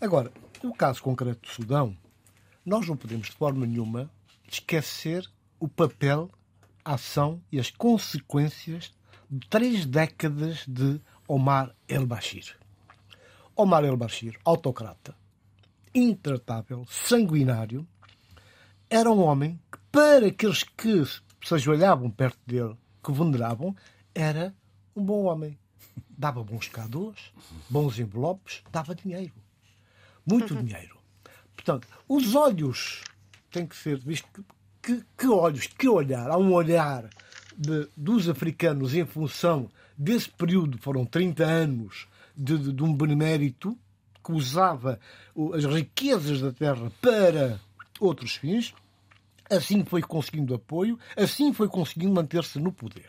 [0.00, 0.30] Agora,
[0.62, 1.96] no caso concreto do Sudão,
[2.64, 4.10] nós não podemos de forma nenhuma
[4.46, 5.26] esquecer
[5.58, 6.30] o papel,
[6.84, 8.92] a ação e as consequências
[9.30, 12.54] de três décadas de Omar el-Bashir.
[13.56, 15.16] Omar el-Bashir, autocrata,
[15.94, 17.86] intratável, sanguinário,
[18.90, 21.02] era um homem que, para aqueles que
[21.42, 23.74] se ajoelhavam perto dele, que veneravam,
[24.14, 24.54] era
[24.94, 25.58] um bom homem.
[26.16, 27.32] Dava bons cadôs,
[27.68, 29.32] bons envelopes, dava dinheiro.
[30.24, 30.64] Muito uhum.
[30.64, 30.96] dinheiro.
[31.54, 33.02] Portanto, os olhos
[33.50, 34.30] têm que ser vistos.
[34.80, 36.30] Que, que olhos, que olhar?
[36.30, 37.08] Há um olhar
[37.56, 43.76] de, dos africanos em função desse período, foram 30 anos de, de, de um benemérito
[44.24, 44.98] que usava
[45.54, 47.60] as riquezas da terra para
[48.00, 48.74] outros fins,
[49.56, 53.08] assim foi conseguindo apoio, assim foi conseguindo manter-se no poder.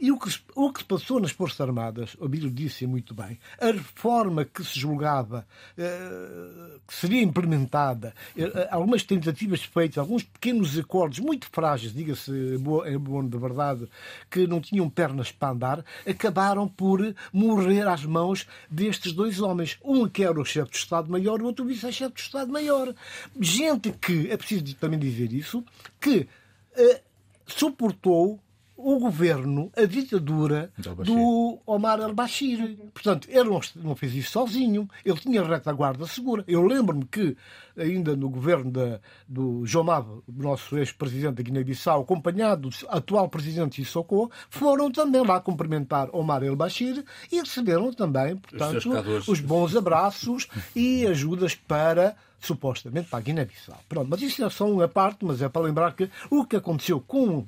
[0.00, 3.38] E o que, o que se passou nas Forças Armadas, o Abílio disse muito bem,
[3.60, 5.46] a reforma que se julgava
[5.78, 12.98] uh, que seria implementada, uh, algumas tentativas feitas, alguns pequenos acordos muito frágeis, diga-se em
[12.98, 13.88] bom de verdade,
[14.30, 19.78] que não tinham pernas para andar, acabaram por morrer às mãos destes dois homens.
[19.84, 22.94] Um que era o chefe de Estado-Maior o outro vice-chefe de Estado-Maior.
[23.38, 25.64] Gente que, é preciso também dizer isso,
[26.00, 26.28] que
[26.76, 27.00] uh,
[27.46, 28.40] suportou
[28.82, 30.70] o governo, a ditadura
[31.04, 32.76] do Omar al-Bashir.
[32.92, 36.44] Portanto, ele não, fez isso sozinho, ele tinha retaguarda segura.
[36.48, 37.36] Eu lembro-me que,
[37.76, 43.76] ainda no governo da, do João Mava, nosso ex-presidente da Guiné-Bissau, acompanhado do atual presidente
[43.76, 50.48] Sissoko, foram também lá cumprimentar Omar el-Bashir e receberam também, portanto, os, os bons abraços
[50.74, 53.80] e ajudas para supostamente para a Guiné-Bissau.
[53.88, 57.00] Pronto, mas isso é só uma parte, mas é para lembrar que o que aconteceu
[57.00, 57.46] com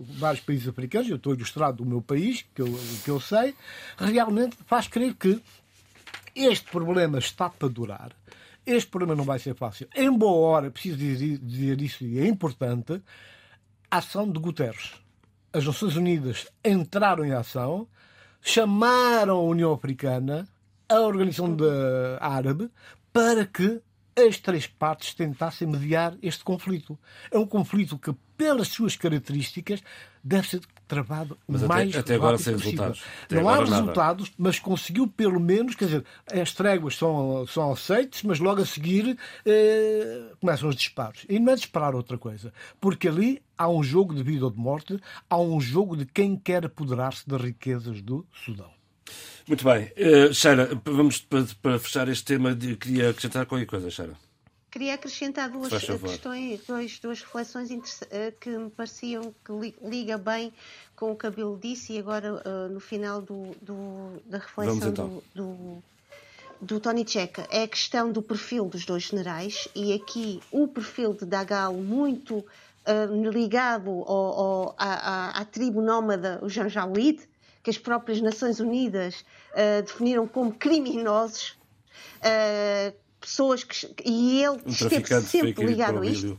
[0.00, 3.54] vários países africanos, eu estou ilustrado do meu país, que eu, que eu sei,
[3.96, 5.40] realmente faz crer que
[6.34, 8.10] este problema está para durar
[8.66, 9.88] este problema não vai ser fácil.
[9.94, 13.00] Embora, preciso dizer, dizer isso e é importante,
[13.90, 14.92] a ação de Guterres.
[15.52, 17.86] As Nações Unidas entraram em ação,
[18.40, 20.48] chamaram a União Africana,
[20.88, 21.56] a Organização
[22.20, 22.70] Árabe,
[23.12, 23.80] para que
[24.16, 26.98] as três partes tentassem mediar este conflito.
[27.30, 29.82] É um conflito que, pelas suas características,
[30.22, 33.02] deve ser travado mas mais até, até agora sem resultados.
[33.24, 34.36] Até não há resultados, nada.
[34.38, 39.18] mas conseguiu pelo menos, quer dizer, as tréguas são, são aceites, mas logo a seguir
[39.44, 41.24] eh, começam os disparos.
[41.28, 44.58] E não é disparar outra coisa, porque ali há um jogo de vida ou de
[44.58, 48.83] morte, há um jogo de quem quer apoderar-se das riquezas do Sudão.
[49.46, 49.92] Muito bem.
[49.96, 54.16] Uh, Sheila, vamos para, para, fechar este tema, de, queria acrescentar qualquer coisa, Sheila.
[54.70, 57.70] Queria acrescentar duas questões, dois, duas reflexões
[58.10, 60.52] eh, que me pareciam que liga bem
[60.96, 64.88] com o que a Bill disse e agora uh, no final do, do, da reflexão
[64.88, 65.22] então.
[65.32, 65.82] do, do,
[66.60, 67.46] do Tony Checa.
[67.52, 72.38] É a questão do perfil dos dois generais e aqui o perfil de Dagal muito
[72.38, 77.20] uh, ligado ao, ao, à, à, tribo nómada, o Janjaweed,
[77.64, 81.56] que as próprias Nações Unidas uh, definiram como criminosos,
[82.20, 83.90] uh, pessoas que.
[84.04, 86.38] E ele um esteve sempre ligado a isto.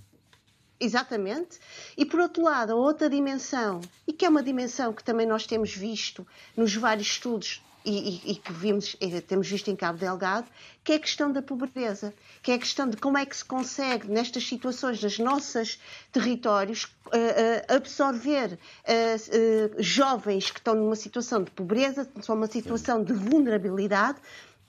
[0.79, 1.59] Exatamente.
[1.97, 5.47] E por outro lado, a outra dimensão, e que é uma dimensão que também nós
[5.47, 8.95] temos visto nos vários estudos e, e, que vimos,
[9.27, 10.47] temos visto em Cabo Delgado,
[10.83, 13.45] que é a questão da pobreza, que é a questão de como é que se
[13.45, 15.79] consegue, nestas situações, nos nossos
[16.11, 18.57] territórios, uh, uh, absorver
[19.77, 24.19] jovens que estão numa situação de pobreza, são uma situação de vulnerabilidade,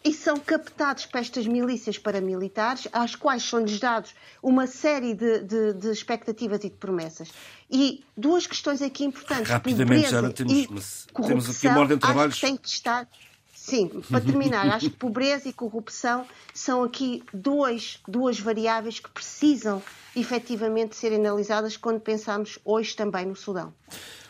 [0.07, 5.73] e são captados para estas milícias paramilitares, às quais são-lhes dados uma série de, de,
[5.73, 7.33] de, expectativas e de promessas.
[7.69, 9.51] E duas questões aqui importantes.
[9.51, 12.41] Rapidamente, já temos, temos aqui uma ordem de trabalhos.
[12.41, 13.09] tem que estar.
[13.53, 19.83] Sim, para terminar, acho que pobreza e corrupção são aqui dois, duas variáveis que precisam
[20.15, 23.75] efetivamente serem analisadas quando pensamos hoje também no Sudão.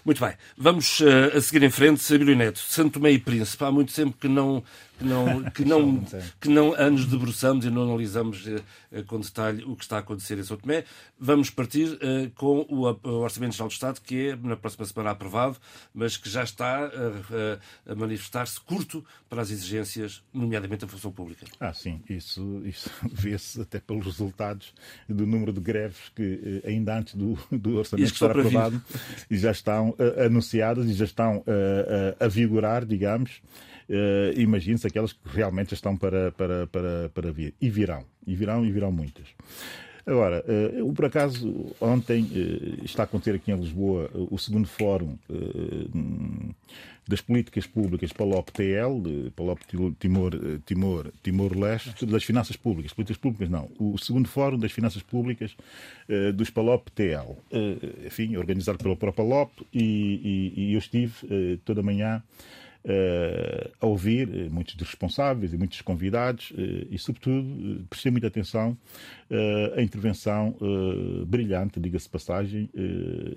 [0.07, 3.64] Muito bem, vamos uh, a seguir em frente, Sabílio Neto, Santo Tomé e Príncipe.
[3.64, 4.62] Há muito tempo que não,
[4.97, 6.05] que não, que não,
[6.40, 10.38] que não nos debruçamos e não analisamos uh, com detalhe o que está a acontecer
[10.38, 10.85] em São Tomé.
[11.19, 15.11] Vamos partir uh, com o, o, Orçamento Geral do Estado, que é na próxima semana
[15.11, 15.57] aprovado,
[15.92, 16.88] mas que já está
[17.85, 21.47] a manifestar-se curto para as exigências, nomeadamente da função pública.
[21.59, 24.73] Ah, sim, isso, isso vê-se até pelos resultados
[25.09, 28.81] do número de greves que ainda antes do, do Orçamento estar aprovado
[29.29, 33.43] já estão uh, anunciadas e já estão uh, a vigorar, digamos.
[33.89, 37.55] Uh, Imagine-se aquelas que realmente estão para, para, para, para vir.
[37.61, 38.05] E virão.
[38.27, 39.27] E virão e virão muitas.
[40.07, 44.69] Agora, uh, por acaso, ontem uh, está a acontecer aqui em Lisboa uh, o segundo
[44.69, 45.19] fórum
[47.09, 50.33] das políticas públicas para o PTL, para o Timor,
[50.64, 55.57] Timor, Timor Leste, das finanças públicas, políticas públicas não, o segundo fórum das finanças públicas
[56.35, 57.37] dos PALOP TL,
[58.05, 61.14] enfim, organizado pelo próprio PALOP e, e, e eu estive
[61.64, 62.21] toda manhã
[62.87, 68.29] uh, a ouvir eh, muitos dos responsáveis e muitos convidados uh, e, sobretudo, prestei muita
[68.29, 68.77] atenção
[69.77, 70.57] à intervenção
[71.27, 72.70] brilhante, diga-se passagem,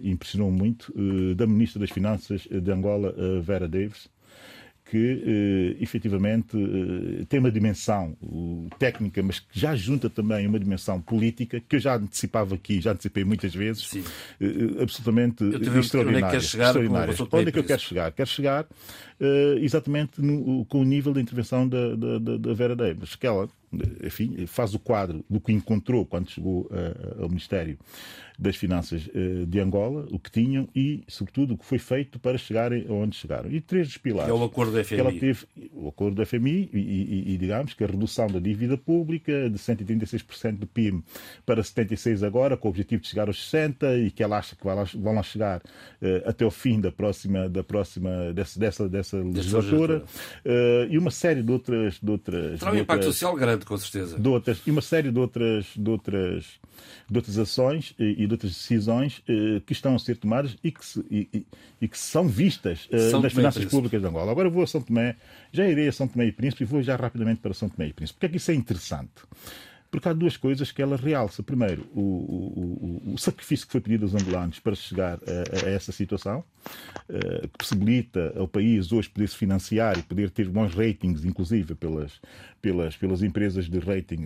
[0.04, 0.94] impressionou muito,
[1.36, 4.08] da Ministra das Finanças de Angola, Vera Davis,
[4.90, 8.18] que eh, efetivamente eh, tem uma dimensão
[8.80, 12.94] técnica, mas que já junta também uma dimensão política, que eu já antecipava aqui, já
[12.94, 13.96] antecipei muitas vezes,
[14.42, 15.44] eh, absolutamente
[15.78, 16.28] extraordinária.
[16.28, 18.12] Onde é que, chegar onde é que eu quero chegar?
[18.12, 18.66] Quero chegar
[19.62, 23.50] exatamente no, com o nível de intervenção da, da, da Vera Davis, que ela
[24.02, 26.70] enfim, faz o quadro do que encontrou quando chegou
[27.20, 27.78] ao Ministério
[28.40, 32.38] das Finanças uh, de Angola, o que tinham e, sobretudo, o que foi feito para
[32.38, 33.52] chegarem aonde chegaram.
[33.52, 34.32] E três dos pilares.
[34.32, 34.96] Que é o acordo da FMI.
[34.96, 38.40] Que ela teve, o acordo da FMI e, e, e, digamos, que a redução da
[38.40, 41.04] dívida pública de 136% do PIB
[41.46, 44.64] para 76% agora, com o objetivo de chegar aos 60% e que ela acha que
[44.64, 48.88] vão lá, vão lá chegar uh, até o fim da próxima, da próxima dessa, dessa,
[48.88, 50.04] dessa legislatura.
[50.90, 52.00] e uma série de outras.
[52.02, 54.18] De outras Terá um impacto social grande com certeza.
[54.18, 56.46] De outras, e uma série de outras, de outras,
[57.10, 60.86] de outras ações e, de outras decisões eh, que estão a ser tomadas e que,
[60.86, 61.46] se, e,
[61.82, 64.32] e, que são vistas eh, nas finanças públicas de Angola.
[64.32, 65.18] Agora vou a São Tomé,
[65.52, 67.94] já irei a São Tomé e Príncipe e vou já rapidamente para São Tomé e
[67.94, 68.18] Príncipe.
[68.18, 69.12] Porque é que isso é interessante?
[69.92, 71.42] Porque há duas coisas que ela realça.
[71.42, 75.70] Primeiro, o, o, o, o sacrifício que foi pedido aos angolanos para chegar a, a
[75.70, 76.44] essa situação.
[77.08, 82.20] Que possibilita ao país hoje poder se financiar e poder ter bons ratings, inclusive pelas,
[82.62, 84.26] pelas, pelas empresas de rating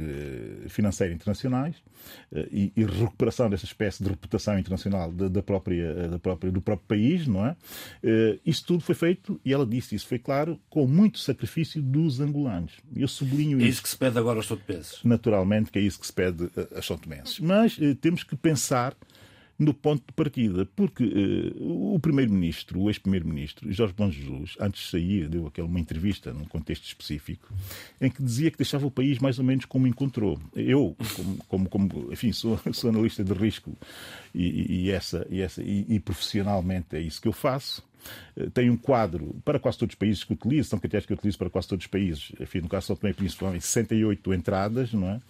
[0.67, 1.75] financeiro internacionais
[2.51, 6.88] e, e recuperação dessa espécie de reputação internacional da, da, própria, da própria, do próprio
[6.88, 7.56] país, não é?
[8.45, 12.74] Isso tudo foi feito, e ela disse isso, foi claro, com muito sacrifício dos angolanos.
[12.95, 13.65] Eu sublinho isso.
[13.65, 14.99] É isso que se pede agora aos sotopenses.
[15.03, 17.39] Naturalmente que é isso que se pede aos sotomenses.
[17.39, 18.95] Mas temos que pensar
[19.64, 24.89] no ponto de partida, porque uh, o primeiro-ministro, o ex-primeiro-ministro, Jorge Bom Jesus, antes de
[24.89, 27.53] sair, deu aquela uma entrevista num contexto específico,
[27.99, 30.39] em que dizia que deixava o país mais ou menos como encontrou.
[30.55, 33.76] Eu, como, como, como enfim, sou, sou, analista de risco
[34.34, 37.84] e, e essa, e, essa e, e profissionalmente é isso que eu faço.
[38.36, 41.18] Eh, tem um quadro para quase todos os países que utilizo, são critérios que eu
[41.18, 45.10] utilizo para quase todos os países, enfim, no caso só também principalmente 68 entradas, não
[45.10, 45.22] é?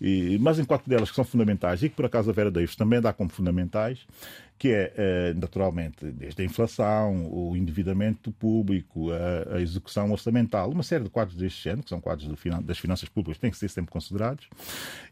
[0.00, 2.76] E, mas em quatro delas que são fundamentais e que por acaso a Vera Davis
[2.76, 4.06] também dá como fundamentais,
[4.58, 11.04] que é, eh, naturalmente, desde a inflação, o endividamento público, a, execução orçamental, uma série
[11.04, 12.28] de quadros deste género, que são quadros
[12.64, 14.48] das finanças públicas, têm que ser sempre considerados.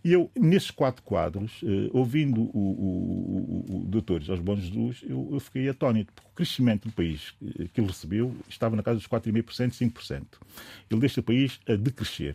[0.04, 5.04] E eu, nesses quatro quadros, eh, ouvindo o, o, o, o doutor Jorge Bom Jesus,
[5.08, 7.32] eu, eu fiquei atónito, porque o crescimento do país
[7.72, 10.22] que ele recebeu estava na casa dos 4,5%, 5%.
[10.90, 12.34] Ele deixa o país a decrescer.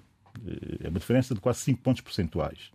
[0.84, 2.72] É uma diferença de quase 5 pontos percentuais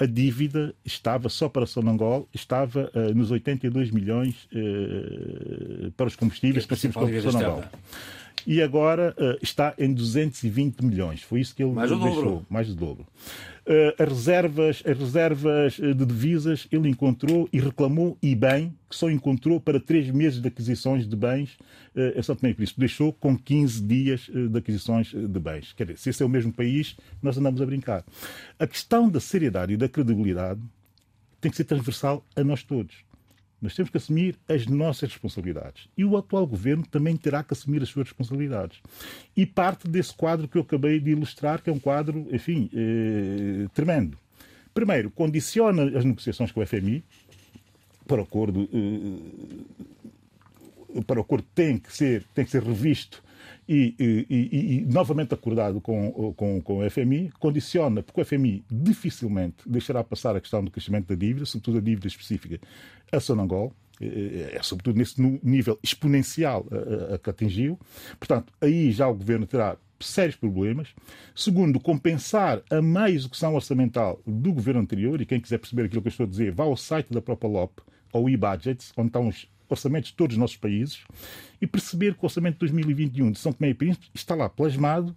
[0.00, 6.64] a dívida estava, só para Sonangol, estava uh, nos 82 milhões uh, para os combustíveis
[6.64, 7.64] que nós tínhamos com Sonangol.
[8.46, 11.22] E agora uh, está em 220 milhões.
[11.22, 12.42] Foi isso que ele mais deixou.
[12.48, 13.06] Mais do dobro.
[13.66, 19.10] Uh, as reservas, as reservas de divisas ele encontrou e reclamou, e bem, que só
[19.10, 21.58] encontrou para três meses de aquisições de bens
[21.94, 22.80] uh, em São Tomé e Príncipe.
[22.80, 25.72] Deixou com 15 dias de aquisições de bens.
[25.72, 28.04] Quer dizer, se esse é o mesmo país, nós andamos a brincar.
[28.58, 30.60] A questão da seriedade e da credibilidade
[31.40, 33.09] tem que ser transversal a nós todos.
[33.60, 35.88] Nós temos que assumir as nossas responsabilidades.
[35.96, 38.80] E o atual governo também terá que assumir as suas responsabilidades.
[39.36, 43.68] E parte desse quadro que eu acabei de ilustrar, que é um quadro, enfim, eh,
[43.74, 44.16] tremendo.
[44.72, 47.04] Primeiro, condiciona as negociações com o FMI
[48.06, 48.68] para o acordo.
[48.72, 53.22] Eh, para o acordo tem que ser, tem que ser revisto
[53.72, 53.94] e,
[54.28, 60.02] e, e, novamente acordado com, com, com o FMI, condiciona, porque o FMI dificilmente deixará
[60.02, 62.60] passar a questão do crescimento da dívida, sobretudo a dívida específica
[63.12, 67.78] a Sonangol, é, é, é sobretudo nesse nível exponencial a, a, a que atingiu.
[68.18, 70.88] Portanto, aí já o governo terá sérios problemas.
[71.32, 76.08] Segundo, compensar a má execução orçamental do governo anterior, e quem quiser perceber aquilo que
[76.08, 77.80] eu estou a dizer, vá ao site da própria LOP,
[78.12, 81.00] ao e-budgets, onde estão os orçamentos de todos os nossos países,
[81.60, 85.16] e perceber que o orçamento de 2021 de São Tomé e Príncipe está lá plasmado,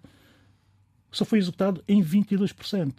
[1.12, 2.94] só foi executado em 22%.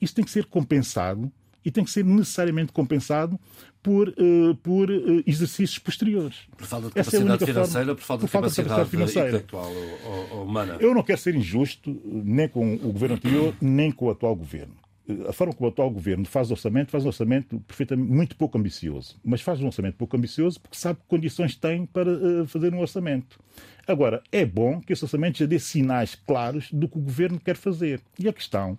[0.00, 1.32] Isso tem que ser compensado
[1.64, 3.38] e tem que ser necessariamente compensado
[3.82, 6.36] por, uh, por uh, exercícios posteriores.
[6.56, 9.28] Por falta de Essa capacidade é financeira, por falta de capacidade, capacidade financeira.
[9.28, 10.76] intelectual ou, ou humana.
[10.80, 14.85] Eu não quero ser injusto nem com o governo anterior, nem com o atual governo
[15.28, 19.18] a forma como o atual governo faz orçamento, faz um orçamento perfeitamente muito pouco ambicioso.
[19.24, 22.80] Mas faz um orçamento pouco ambicioso porque sabe que condições tem para uh, fazer um
[22.80, 23.38] orçamento.
[23.86, 27.56] Agora, é bom que esse orçamento já dê sinais claros do que o governo quer
[27.56, 28.00] fazer.
[28.18, 28.76] E a questão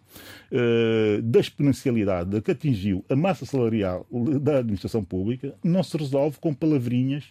[0.51, 4.05] uh, da exponencialidade que atingiu a massa salarial
[4.41, 7.25] da administração pública não se resolve com palavrinhas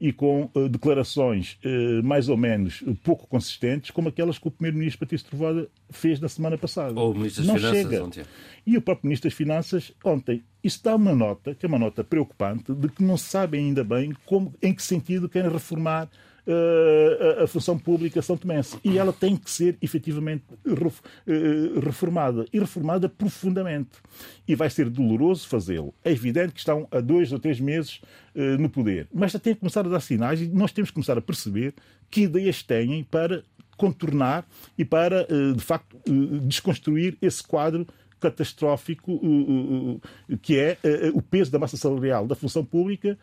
[0.00, 5.00] e com uh, declarações uh, mais ou menos pouco consistentes, como aquelas que o primeiro-ministro
[5.00, 6.98] Patrício Trovoada fez na semana passada.
[7.00, 8.04] Ou o ministro das não Finanças chega.
[8.04, 8.24] ontem.
[8.64, 10.44] E o próprio ministro das Finanças ontem.
[10.62, 14.12] Isso dá uma nota, que é uma nota preocupante, de que não sabem ainda bem
[14.24, 16.08] como, em que sentido querem reformar
[16.46, 18.78] uh, a, a, função pública São Tomense.
[18.84, 22.46] E ela tem que ser efetivamente uh, reformada.
[22.52, 23.98] E reformada profundamente.
[24.46, 25.94] E vai ser doloroso fazê-lo.
[26.04, 28.00] É evidente que estão há dois ou três meses
[28.34, 29.08] uh, no poder.
[29.12, 31.74] Mas já tem que começar a dar sinais e nós temos que começar a perceber
[32.10, 33.42] que ideias têm para
[33.76, 34.46] contornar
[34.78, 35.98] e para, de facto,
[36.44, 37.86] desconstruir esse quadro
[38.18, 39.20] catastrófico
[40.40, 40.78] que é
[41.12, 43.18] o peso da massa salarial da função pública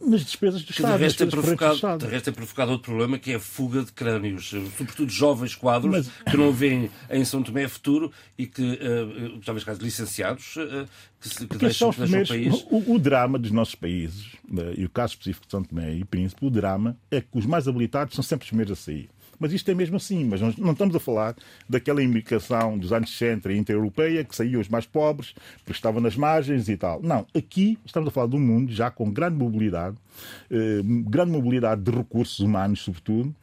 [0.00, 0.96] nas despesas do Estado.
[0.96, 3.92] De resto, tem provocado, de resto tem provocado outro problema que é a fuga de
[3.92, 6.10] crânios, sobretudo jovens quadros Mas...
[6.30, 10.86] que não veem em São Tomé futuro e que, uh, talvez caso licenciados, uh,
[11.20, 12.66] que, se, que deixam, que deixam o país.
[12.70, 16.04] O, o, drama dos nossos países, uh, e o caso específico de São Tomé e
[16.04, 19.08] Príncipe, o drama é que os mais habilitados são sempre os primeiros a sair.
[19.38, 20.24] Mas isto é mesmo assim.
[20.24, 21.36] Mas não estamos a falar
[21.68, 26.68] daquela imigração dos anos 60 inter-europeia que saía os mais pobres, porque estavam nas margens
[26.68, 27.00] e tal.
[27.02, 27.26] Não.
[27.34, 29.96] Aqui estamos a falar de um mundo já com grande mobilidade,
[30.50, 33.34] eh, grande mobilidade de recursos humanos, sobretudo,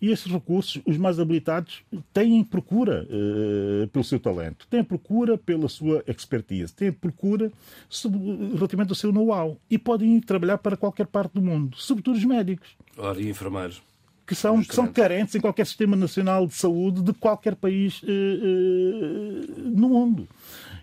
[0.00, 1.82] E esses recursos, os mais habilitados,
[2.12, 7.50] têm procura uh, pelo seu talento, têm procura pela sua expertise, têm procura
[7.88, 8.18] sobre,
[8.54, 12.76] relativamente ao seu know-how e podem trabalhar para qualquer parte do mundo, sobretudo os médicos.
[12.96, 13.82] Ora, e enfermeiros?
[14.28, 18.06] Que são, que são carentes em qualquer sistema nacional de saúde de qualquer país uh,
[18.06, 20.28] uh, no mundo.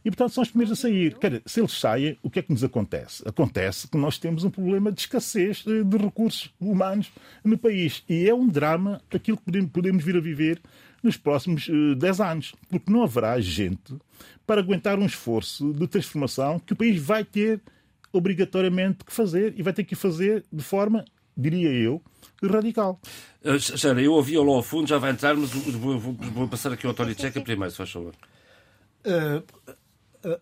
[0.04, 1.16] E, portanto, são os primeiros a sair.
[1.46, 3.24] Se eles saem, o que é que nos acontece?
[3.28, 7.12] Acontece que nós temos um problema de escassez de recursos humanos
[7.44, 8.04] no país.
[8.10, 10.60] E é um drama aquilo que podemos vir a viver
[11.04, 12.56] nos próximos uh, 10 anos.
[12.68, 13.96] Porque não haverá gente
[14.46, 17.62] para aguentar um esforço de transformação que o país vai ter
[18.12, 21.04] obrigatoriamente que fazer e vai ter que fazer de forma,
[21.38, 22.02] diria eu,
[22.44, 23.00] radical.
[23.44, 26.86] Uh, Jana, eu ouvi ao fundo, já vai entrar, mas vou, vou, vou passar aqui
[26.86, 28.14] ao António Tcheca primeiro, se faz favor.
[29.06, 29.44] Uh,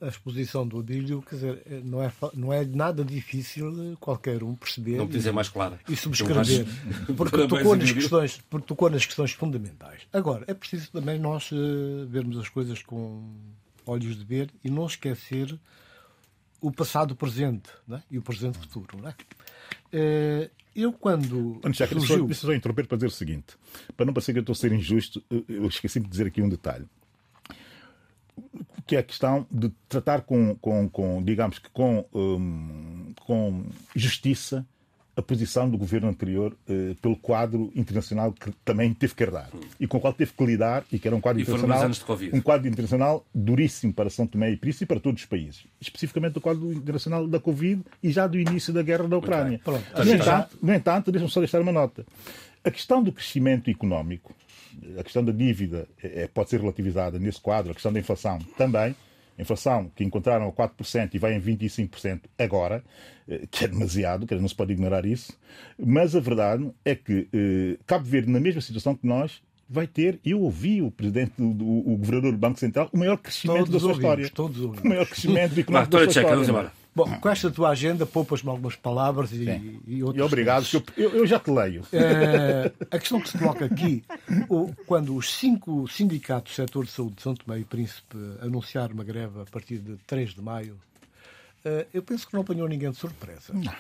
[0.01, 4.97] a, exposição do Adílio, quer dizer, não é, não é nada difícil qualquer um perceber.
[4.97, 5.77] Não dizer mais claro.
[5.87, 6.65] E subscrever.
[7.17, 10.01] Porque tocou, nas questões, porque tocou nas questões fundamentais.
[10.11, 13.33] Agora, é preciso também nós uh, vermos as coisas com
[13.85, 15.59] olhos de ver e não esquecer
[16.61, 18.01] o passado, o presente é?
[18.09, 18.97] e o presente futuro.
[18.97, 19.15] Não é?
[19.93, 21.59] Uh, eu, quando.
[21.63, 22.26] Antes, já, surgiu...
[22.26, 23.55] Deixa só interromper para dizer o seguinte:
[23.95, 26.49] para não parecer que eu estou a ser injusto, eu esqueci de dizer aqui um
[26.49, 26.86] detalhe
[28.86, 33.65] que é a questão de tratar com, com, com digamos que com, um, com
[33.95, 34.65] justiça
[35.16, 39.49] a posição do governo anterior uh, pelo quadro internacional que também teve que herdar
[39.80, 41.91] e com o qual teve que lidar e que era um quadro e internacional
[42.34, 46.38] um quadro internacional duríssimo para São Tomé e Príncipe e para todos os países especificamente
[46.38, 49.59] o quadro internacional da Covid e já do início da guerra da Ucrânia.
[49.66, 52.05] No entanto, no entanto deixa-me só deixar uma nota.
[52.64, 54.34] A questão do crescimento económico
[54.97, 58.39] a questão da dívida é, é, pode ser relativizada nesse quadro, a questão da inflação
[58.57, 58.95] também.
[59.38, 62.84] A inflação que encontraram a 4% e vai em 25% agora,
[63.27, 65.38] eh, que é demasiado, que não se pode ignorar isso.
[65.77, 70.19] Mas a verdade é que eh, Cabo Verde, na mesma situação que nós, vai ter,
[70.23, 73.71] eu ouvi o presidente, do, do o governador do Banco Central, o maior crescimento todos
[73.71, 74.29] da sua ouvimos, história.
[74.29, 74.84] Todos ouvimos.
[74.84, 76.82] O maior crescimento económico da sua história.
[76.95, 80.21] Bom, com esta tua agenda, poupas-me algumas palavras e, e outras.
[80.21, 81.83] E obrigado, que eu, eu, já te leio.
[81.91, 84.03] É, a questão que se coloca aqui,
[84.85, 89.03] quando os cinco sindicatos do setor de saúde de São Tomé e Príncipe anunciaram uma
[89.03, 90.79] greve a partir de 3 de maio,
[91.65, 93.53] é, eu penso que não apanhou ninguém de surpresa.
[93.53, 93.73] Não.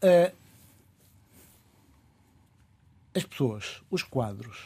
[0.00, 0.32] É,
[3.14, 4.58] as pessoas, os quadros,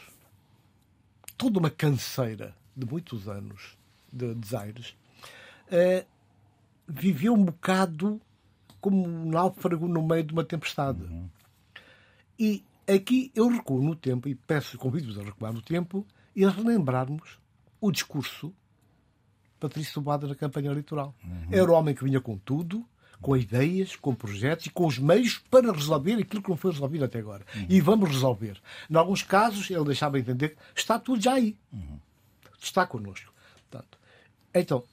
[1.37, 3.75] toda uma canseira de muitos anos
[4.11, 4.95] de desaires,
[6.87, 8.21] viveu um bocado
[8.79, 11.03] como um náufrago no meio de uma tempestade.
[11.03, 11.29] Uhum.
[12.37, 16.05] E aqui eu recuo no tempo e peço, convido-vos a recuar no tempo
[16.35, 17.39] e a relembrarmos
[17.79, 18.53] o discurso
[19.59, 21.15] Patrício Sobada na campanha eleitoral.
[21.23, 21.47] Uhum.
[21.51, 22.85] Era o homem que vinha com tudo,
[23.21, 27.05] com ideias, com projetos e com os meios para resolver aquilo que não foi resolvido
[27.05, 27.45] até agora.
[27.55, 27.65] Uhum.
[27.69, 28.61] E vamos resolver.
[28.89, 31.57] Em alguns casos, ele deixava entender que está tudo já aí.
[31.71, 31.97] Uhum.
[32.61, 33.33] Está connosco.
[33.69, 33.97] Portanto,
[34.53, 34.83] então,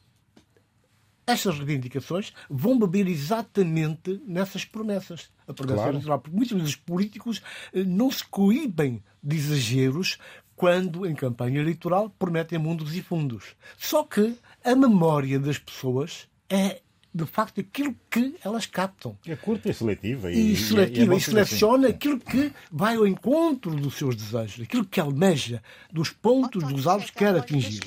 [1.30, 5.30] estas reivindicações vão beber exatamente nessas promessas.
[5.46, 5.92] A promessa claro.
[5.92, 6.20] eleitoral.
[6.20, 10.18] Porque muitas vezes os políticos eh, não se coíbem de exageros
[10.54, 13.56] quando, em campanha eleitoral, prometem mundos e fundos.
[13.78, 19.18] Só que a memória das pessoas é de facto aquilo que elas captam.
[19.26, 20.30] É curta e seletiva.
[20.30, 21.12] E, e seletiva.
[21.12, 21.96] E, é e seleciona assim.
[21.96, 25.62] aquilo que vai ao encontro dos seus desejos, aquilo que almeja,
[25.92, 27.80] dos pontos, dos alvos que quer atingir.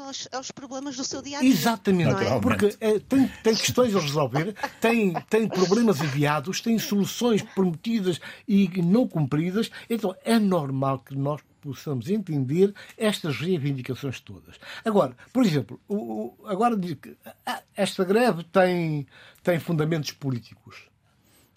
[0.00, 1.50] É são os, é os problemas do seu dia a dia.
[1.50, 2.40] Exatamente, é?
[2.40, 8.68] porque é, tem, tem questões a resolver, tem, tem problemas enviados, tem soluções prometidas e
[8.82, 14.56] não cumpridas, então é normal que nós possamos entender estas reivindicações todas.
[14.84, 19.06] Agora, por exemplo, o, o, agora diz que ah, esta greve tem,
[19.42, 20.89] tem fundamentos políticos.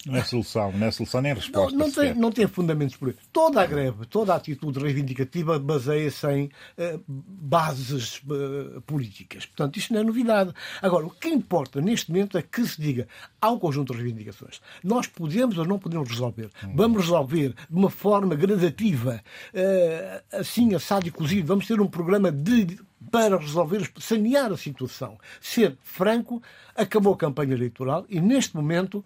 [0.06, 1.76] Não é solução, não é solução nem resposta.
[1.76, 3.28] Não, não tem, não tem fundamentos políticos.
[3.32, 9.46] Toda a greve, toda a atitude reivindicativa baseia-se em uh, bases uh, políticas.
[9.46, 10.52] Portanto, isto não é novidade.
[10.82, 13.08] Agora, o que importa neste momento é que se diga
[13.40, 14.60] há um conjunto de reivindicações.
[14.82, 16.50] Nós podemos ou não podemos resolver.
[16.64, 16.72] Hum.
[16.74, 19.22] Vamos resolver de uma forma gradativa,
[19.54, 21.46] uh, assim, assado e cozido.
[21.46, 22.78] Vamos ter um programa de
[23.10, 25.18] para resolver, sanear a situação.
[25.40, 26.42] Ser franco,
[26.74, 29.04] acabou a campanha eleitoral e, neste momento,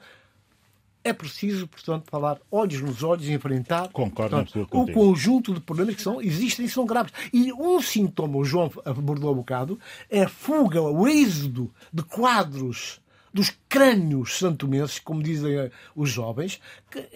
[1.04, 5.94] é preciso, portanto, falar olhos nos olhos e enfrentar Concordo portanto, o conjunto de problemas
[5.94, 7.12] que são, existem e são graves.
[7.32, 9.78] E um sintoma, o João abordou um bocado,
[10.10, 13.00] é a fuga, o êxodo de quadros
[13.32, 17.06] dos crânios santomenses, como dizem eh, os jovens, que,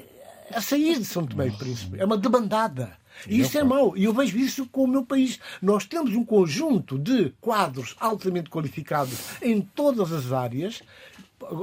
[0.50, 1.98] a sair de São Tomé e Príncipe.
[1.98, 2.96] É uma demandada.
[3.28, 3.96] E isso é mau.
[3.96, 5.38] E eu vejo isso com o meu país.
[5.60, 10.82] Nós temos um conjunto de quadros altamente qualificados em todas as áreas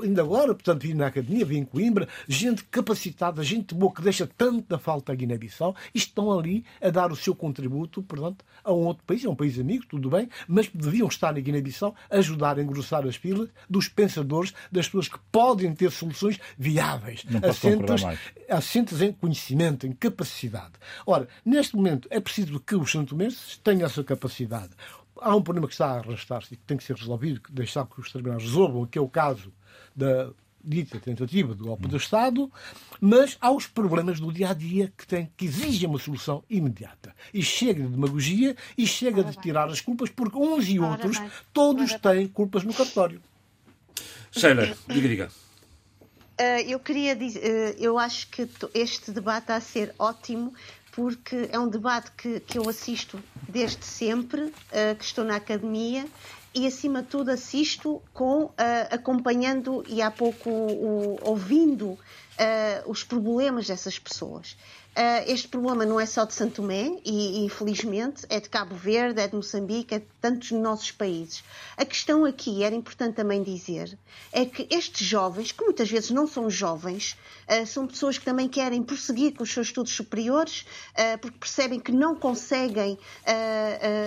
[0.03, 4.27] ainda agora, portanto, vi na academia, vi em Coimbra, gente capacitada, gente boa que deixa
[4.27, 8.85] tanta falta a Guiné-Bissau e estão ali a dar o seu contributo, portanto, a um
[8.85, 12.57] outro país, é um país amigo, tudo bem, mas deviam estar na Guiné-Bissau a ajudar
[12.57, 18.03] a engrossar as filas dos pensadores, das pessoas que podem ter soluções viáveis, assentes,
[18.49, 20.73] assentes em conhecimento, em capacidade.
[21.05, 24.71] Ora, neste momento é preciso que os santomenses tenham essa capacidade
[25.21, 27.85] há um problema que está a arrastar-se e que tem que ser resolvido, que deixar
[27.85, 29.53] que os tribunais resolvam, que é o caso
[29.95, 30.31] da
[30.63, 32.51] dita tentativa do golpe do Estado,
[32.99, 37.15] mas há os problemas do dia a dia que, tem, que exigem uma solução imediata.
[37.33, 41.17] E chega de demagogia e chega de tirar as culpas, porque uns e outros,
[41.53, 43.21] todos têm culpas no cartório.
[44.31, 45.31] Sheila, diga, diga.
[46.39, 50.53] Uh, eu queria dizer, uh, eu acho que este debate está a ser ótimo
[50.99, 56.05] porque é um debate que, que eu assisto desde sempre, uh, que estou na academia
[56.53, 58.53] e acima de tudo assisto com uh,
[58.91, 61.97] acompanhando e há pouco o, ouvindo uh,
[62.85, 64.57] os problemas dessas pessoas.
[64.89, 69.21] Uh, este problema não é só de Santo Tomé e, infelizmente, é de Cabo Verde,
[69.21, 71.43] é de Moçambique, é de tantos nossos países.
[71.77, 73.97] A questão aqui, era importante também dizer,
[74.31, 77.17] é que estes jovens, que muitas vezes não são jovens,
[77.47, 81.79] uh, são pessoas que também querem prosseguir com os seus estudos superiores, uh, porque percebem
[81.79, 82.97] que não conseguem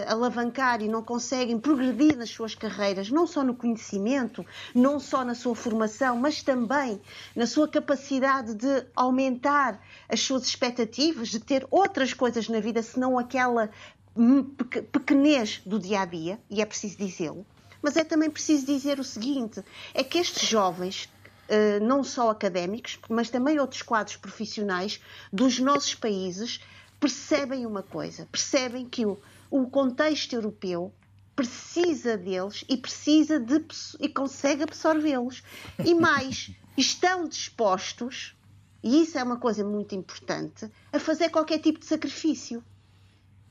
[0.06, 4.44] alavancar e não conseguem progredir nas suas carreiras, não só no conhecimento,
[4.74, 7.00] não só na sua formação, mas também
[7.34, 13.18] na sua capacidade de aumentar as suas expectativas, de ter outras coisas na vida senão
[13.18, 13.70] aquela
[14.92, 17.46] pequenez do dia a dia, e é preciso dizê-lo.
[17.80, 19.62] Mas é também preciso dizer o seguinte:
[19.94, 21.08] é que estes jovens,
[21.48, 25.00] eh, não só académicos, mas também outros quadros profissionais
[25.32, 26.60] dos nossos países,
[27.00, 29.18] percebem uma coisa: percebem que o,
[29.50, 30.92] o contexto europeu
[31.34, 33.64] precisa deles e precisa de
[33.98, 35.42] e consegue absorvê-los.
[35.84, 38.36] E mais, estão dispostos
[38.82, 42.64] e isso é uma coisa muito importante, a fazer qualquer tipo de sacrifício.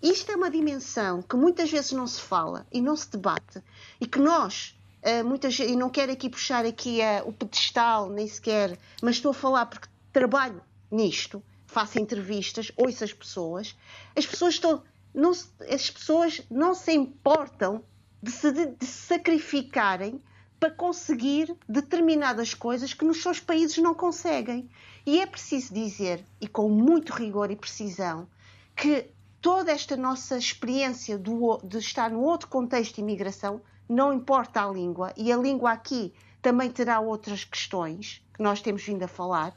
[0.01, 3.61] Isto é uma dimensão que muitas vezes não se fala e não se debate
[3.99, 8.27] e que nós, eh, muitas e não quero aqui puxar aqui uh, o pedestal, nem
[8.27, 13.75] sequer, mas estou a falar porque trabalho nisto, faço entrevistas, ouço as pessoas,
[14.15, 14.83] as pessoas estão,
[15.13, 17.83] não, as pessoas não se importam
[18.21, 20.21] de se, de se sacrificarem
[20.59, 24.69] para conseguir determinadas coisas que nos seus países não conseguem.
[25.05, 28.27] E é preciso dizer, e com muito rigor e precisão,
[28.75, 29.09] que
[29.41, 34.71] toda esta nossa experiência do, de estar no outro contexto de imigração, não importa a
[34.71, 39.55] língua, e a língua aqui também terá outras questões que nós temos vindo a falar,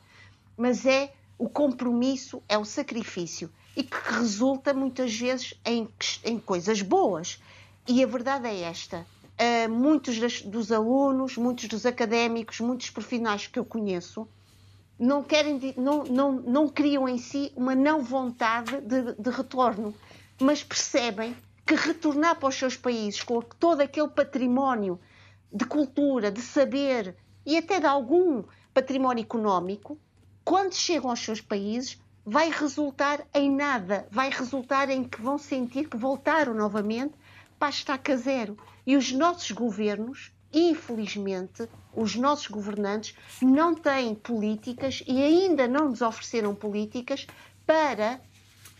[0.56, 5.88] mas é o compromisso, é o sacrifício e que resulta muitas vezes em,
[6.24, 7.42] em coisas boas.
[7.86, 9.06] E a verdade é esta:
[9.38, 14.26] uh, muitos das, dos alunos, muitos dos académicos, muitos profissionais que eu conheço
[14.98, 19.94] não querem, não, não, não criam em si uma não vontade de, de retorno,
[20.40, 21.36] mas percebem
[21.66, 25.00] que retornar para os seus países com todo aquele património
[25.52, 27.16] de cultura, de saber
[27.46, 29.98] e até de algum património económico,
[30.44, 35.88] quando chegam aos seus países, vai resultar em nada, vai resultar em que vão sentir
[35.88, 37.14] que voltaram novamente
[37.58, 38.58] para a estaca zero.
[38.86, 46.00] E os nossos governos infelizmente, os nossos governantes não têm políticas e ainda não nos
[46.00, 47.26] ofereceram políticas
[47.66, 48.20] para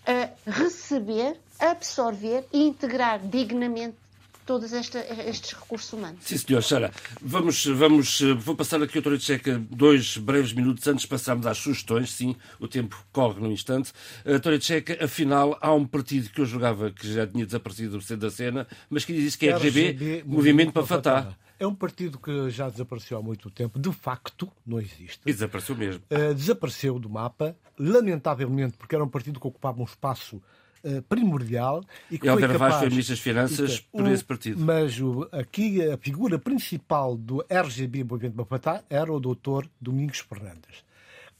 [0.06, 3.96] uh, receber, absorver e integrar dignamente
[4.44, 6.20] todos esta, estes recursos humanos.
[6.22, 6.62] Sim, senhor.
[6.62, 11.46] Sara, vamos, vamos, vou passar aqui ao Doutor Checa dois breves minutos antes de passarmos
[11.46, 12.12] às sugestões.
[12.12, 13.92] Sim, o tempo corre no instante.
[14.24, 18.28] Doutor Checa, afinal, há um partido que eu julgava que já tinha desaparecido do centro
[18.28, 21.36] da cena, mas que diz que é RGB, RGB Movimento para Fatah.
[21.58, 25.20] É um partido que já desapareceu há muito tempo, de facto, não existe.
[25.24, 26.02] E desapareceu mesmo.
[26.10, 30.42] Uh, desapareceu do mapa, lamentavelmente, porque era um partido que ocupava um espaço
[30.84, 32.76] uh, primordial e que Helder foi capaz...
[32.80, 34.60] foi Ministro das Finanças por o, esse partido.
[34.60, 40.84] Mas o, aqui a figura principal do RGB Movimento Mapatá era o doutor Domingos Fernandes.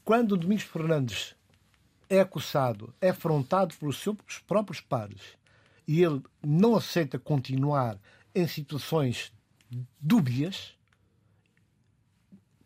[0.03, 1.35] Quando o Domingos Fernandes
[2.09, 5.21] é acusado, é afrontado pelos seus próprios pares
[5.87, 7.97] e ele não aceita continuar
[8.33, 9.31] em situações
[9.99, 10.75] dúbias,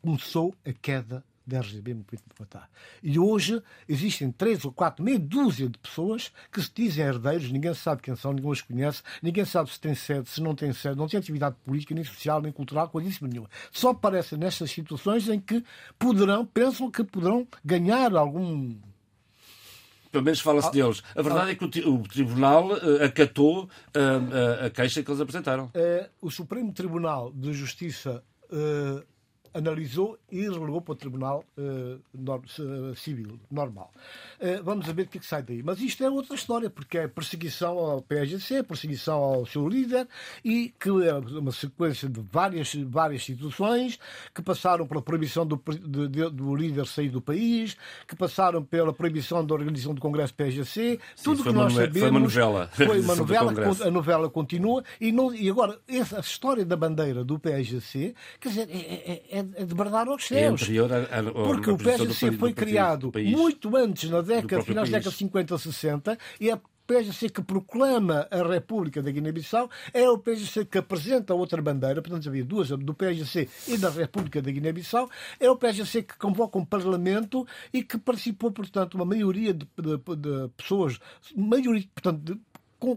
[0.02, 2.04] começou a queda da RGB de
[2.38, 2.68] Patá.
[3.04, 7.74] E hoje existem três ou quatro, meia dúzia de pessoas que se dizem herdeiros, ninguém
[7.74, 10.96] sabe quem são, ninguém os conhece, ninguém sabe se tem sede, se não tem sede,
[10.96, 13.50] não tem atividade política, nem social, nem cultural, coisíssima nenhuma.
[13.72, 15.64] Só aparecem nestas situações em que
[15.98, 18.76] poderão, pensam que poderão ganhar algum
[20.12, 21.04] pelo menos fala-se ah, deles.
[21.16, 25.66] A verdade é que o, Tribunal uh, acatou uh, a queixa que eles apresentaram.
[25.66, 28.24] Uh, o Supremo Tribunal de Justiça
[29.54, 33.92] analisou e relegou para o Tribunal uh, no, uh, Civil normal.
[34.40, 35.64] Uh, vamos ver o que, é que sai daí.
[35.64, 40.08] Mas isto é outra história, porque é perseguição ao PSGC, perseguição ao seu líder
[40.44, 44.00] e que é uma sequência de várias, várias situações
[44.34, 47.76] que passaram pela proibição do, de, de, do líder sair do país,
[48.08, 52.00] que passaram pela proibição da organização do Congresso PSGC, tudo que nós sabemos.
[52.00, 52.70] Foi uma novela.
[52.74, 53.54] Foi uma novela,
[53.86, 58.70] a novela continua e, não, e agora essa história da bandeira do PSGC, quer dizer,
[58.70, 60.62] é, é, é é de bradar aos céus.
[60.70, 65.12] É a, a, porque o PSC foi criado muito antes, na década, finais da década
[65.12, 66.60] de 50, 60, e a
[66.90, 72.28] PSC que proclama a República da Guiné-Bissau é o PSC que apresenta outra bandeira, portanto
[72.28, 75.08] havia duas, do PSC e da República da Guiné-Bissau,
[75.40, 79.98] é o PSC que convoca um Parlamento e que participou, portanto, uma maioria de, de,
[79.98, 81.00] de pessoas,
[81.36, 82.42] maioria, portanto, de,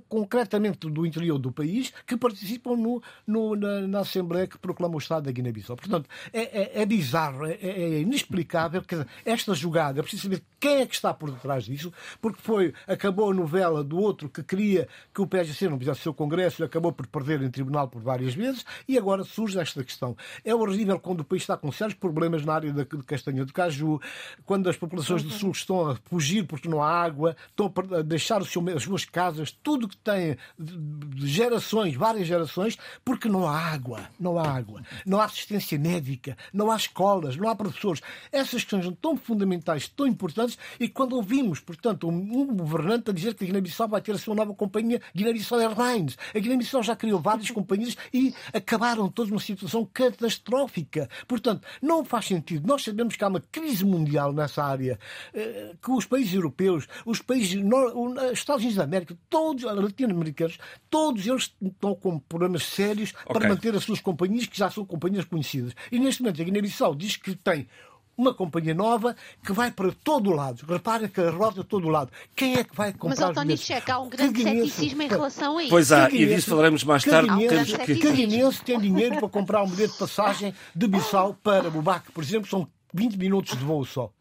[0.08, 4.98] concretamente do interior do país, que participam no, no na, na, Assembleia que proclama o
[4.98, 5.76] Estado da Guiné-Bissau.
[5.76, 8.82] Portanto, é, é, é bizarro, é, é, inexplicável.
[8.82, 12.40] Quer dizer, esta jogada, é preciso saber quem é que está por detrás disso, porque
[12.40, 16.14] foi, acabou a novela do outro que queria que o PSC não fizesse o seu
[16.14, 20.16] Congresso e acabou por perder em tribunal por várias vezes, e agora surge esta questão.
[20.44, 24.00] É horrível quando o país está com sérios problemas na área da castanha de caju,
[24.44, 28.44] quando as populações do Sul estão a fugir porque não há água, estão a deixar
[28.44, 34.08] seu, as suas casas, tudo que tem de gerações, várias gerações, porque não há água,
[34.18, 38.00] não há água, não há assistência médica, não há escolas, não há professores.
[38.30, 43.34] Essas questões são tão fundamentais, tão importantes, e quando ouvimos, portanto, um, governante a dizer
[43.34, 46.16] que a Guiné-Bissau vai ter a sua nova companhia, Guiné-Bissau Airlines.
[46.34, 51.08] A Guiné-Bissau já criou várias companhias e acabaram todos numa situação catastrófica.
[51.26, 52.66] Portanto, não faz sentido.
[52.66, 54.98] Nós sabemos que há uma crise mundial nessa área,
[55.34, 57.60] eh, que os países europeus, os países,
[57.94, 60.58] os Estados Unidos da América, todos, latino-americanos,
[60.90, 63.32] todos eles estão com problemas sérios okay.
[63.32, 65.74] para manter as suas companhias, que já são companhias conhecidas.
[65.90, 67.68] E neste momento a Guiné-Bissau diz que tem
[68.16, 70.64] uma companhia nova que vai para todo o lado.
[70.68, 72.10] Repara que a rota todo o lado.
[72.36, 75.62] Quem é que vai comprar Mas, António Checa, há um grande ceticismo em relação a
[75.62, 75.70] isso.
[75.70, 77.28] Pois há, e disso falaremos mais tarde.
[77.28, 77.96] Caguinense, que...
[77.96, 82.48] Caguinense tem dinheiro para comprar um bilhete de passagem de Bissau para Bubaque, por exemplo,
[82.48, 84.12] são 20 minutos de voo só.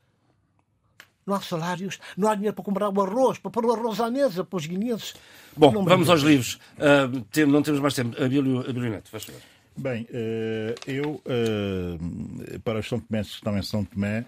[1.32, 4.12] Não há salários, não há dinheiro para comprar o arroz, para pôr o arroz à
[4.12, 5.14] mesa para os guineenses.
[5.56, 6.60] Bom, não vamos aos livros.
[6.78, 8.22] Uh, não temos mais tempo.
[8.22, 9.40] Abílio, Abílio Neto, faz favor.
[9.78, 14.26] Bem, eh, eu, eh, para os São que estão em São Tomé,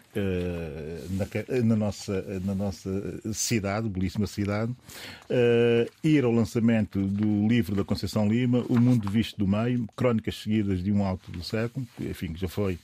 [1.65, 2.89] na nossa, na nossa
[3.33, 4.73] cidade, belíssima cidade,
[6.01, 10.81] ir ao lançamento do livro da Conceição Lima, O Mundo Visto do Meio, Crónicas Seguidas
[10.81, 12.79] de um Alto do Século, que, enfim, já foi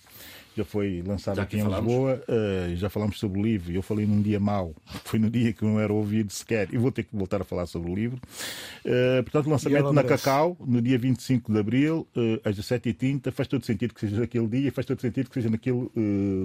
[0.59, 2.21] já foi lançado já aqui, em Lisboa.
[2.27, 3.71] Uh, já falamos sobre o livro.
[3.71, 6.67] Eu falei num dia mau, foi no dia que não era ouvido sequer.
[6.73, 8.19] E vou ter que voltar a falar sobre o livro.
[8.85, 13.31] Uh, portanto, lançamento na Cacau, no dia 25 de abril, uh, às 17h30.
[13.31, 15.89] Faz todo sentido que seja naquele dia, faz todo sentido que seja naquele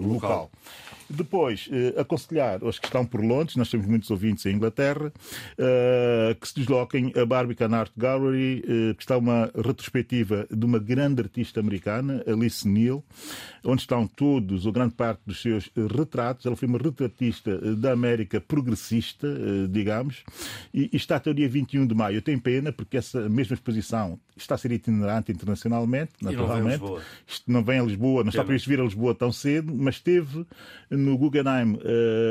[0.00, 0.08] local.
[0.08, 0.50] local.
[1.08, 5.12] Depois, aconselhar aos que estão por Londres, nós temos muitos ouvintes em Inglaterra,
[6.40, 8.62] que se desloquem a Barbican Art Gallery,
[8.96, 13.04] que está uma retrospectiva de uma grande artista americana, Alice Neal,
[13.64, 16.44] onde estão todos, ou grande parte dos seus eh, retratos.
[16.44, 20.22] Ela foi uma retratista eh, da América progressista, eh, digamos,
[20.72, 22.16] e está até o dia 21 de maio.
[22.16, 26.80] Eu tenho pena porque essa mesma exposição está a ser itinerante internacionalmente, naturalmente.
[26.80, 29.72] Não vem, Isto não vem a Lisboa, não está previsto vir a Lisboa tão cedo,
[29.74, 30.44] mas esteve
[30.96, 31.78] no Guggenheim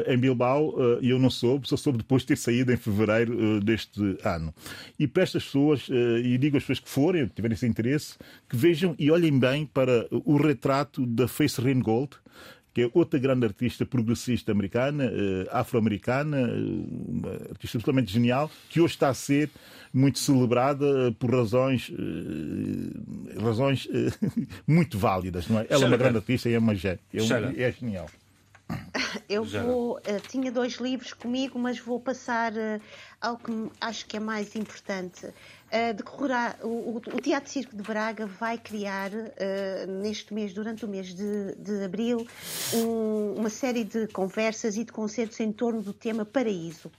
[0.08, 4.18] em Bilbao e eu não soube, só soube depois de ter saído em fevereiro deste
[4.24, 4.54] ano.
[5.00, 8.16] E para estas pessoas, e digo às pessoas que forem, que tiverem esse interesse,
[8.50, 12.18] que vejam e olhem bem para o retrato da Face Ringgold,
[12.74, 16.50] que é outra grande artista progressista americana, eh, afro-americana,
[17.08, 19.50] uma artista absolutamente genial, que hoje está a ser
[19.94, 24.10] muito celebrada por razões, eh, razões eh,
[24.66, 25.48] muito válidas.
[25.48, 25.68] Não é?
[25.70, 26.98] Ela é uma grande artista e é uma é,
[27.58, 28.10] é genial.
[29.30, 29.98] Eu vou.
[29.98, 32.82] Uh, tinha dois livros comigo, mas vou passar uh,
[33.22, 35.26] ao que acho que é mais importante.
[35.26, 39.10] Uh, o, o, Teatro Circo de Braga vai criar,
[40.02, 42.28] neste mês, durante o mês de, de abril,
[42.76, 46.92] um, uma série de conversas e de concertos em torno do tema Paraíso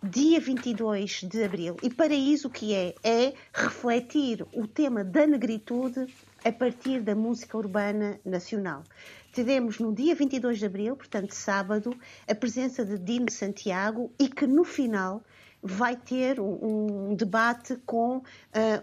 [0.00, 1.76] dia 22 de abril.
[1.82, 2.94] E paraíso o que é?
[3.02, 6.06] É refletir o tema da negritude
[6.44, 8.84] a partir da música urbana nacional
[9.32, 14.46] teremos no dia 22 de abril, portanto sábado, a presença de Dino Santiago e que
[14.46, 15.22] no final
[15.62, 18.22] vai ter um, um debate com uh,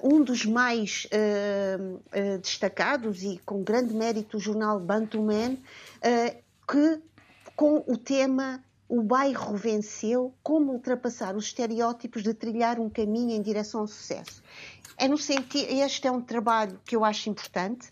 [0.03, 5.57] um dos mais uh, uh, destacados e com grande mérito o jornal Bantu Man,
[6.67, 7.01] que
[7.55, 13.41] com o tema o bairro venceu, como ultrapassar os estereótipos de trilhar um caminho em
[13.41, 14.43] direção ao sucesso.
[14.97, 17.89] É no sentido, este é um trabalho que eu acho importante,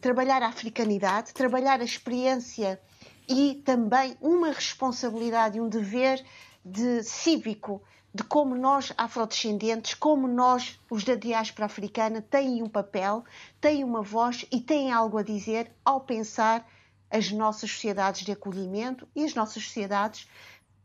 [0.00, 2.80] trabalhar a africanidade, trabalhar a experiência
[3.28, 6.24] e também uma responsabilidade e um dever
[6.64, 7.82] de cívico
[8.16, 13.22] de como nós, afrodescendentes, como nós, os da diáspora africana, têm um papel,
[13.60, 16.66] têm uma voz e têm algo a dizer ao pensar
[17.10, 20.26] as nossas sociedades de acolhimento e as nossas sociedades,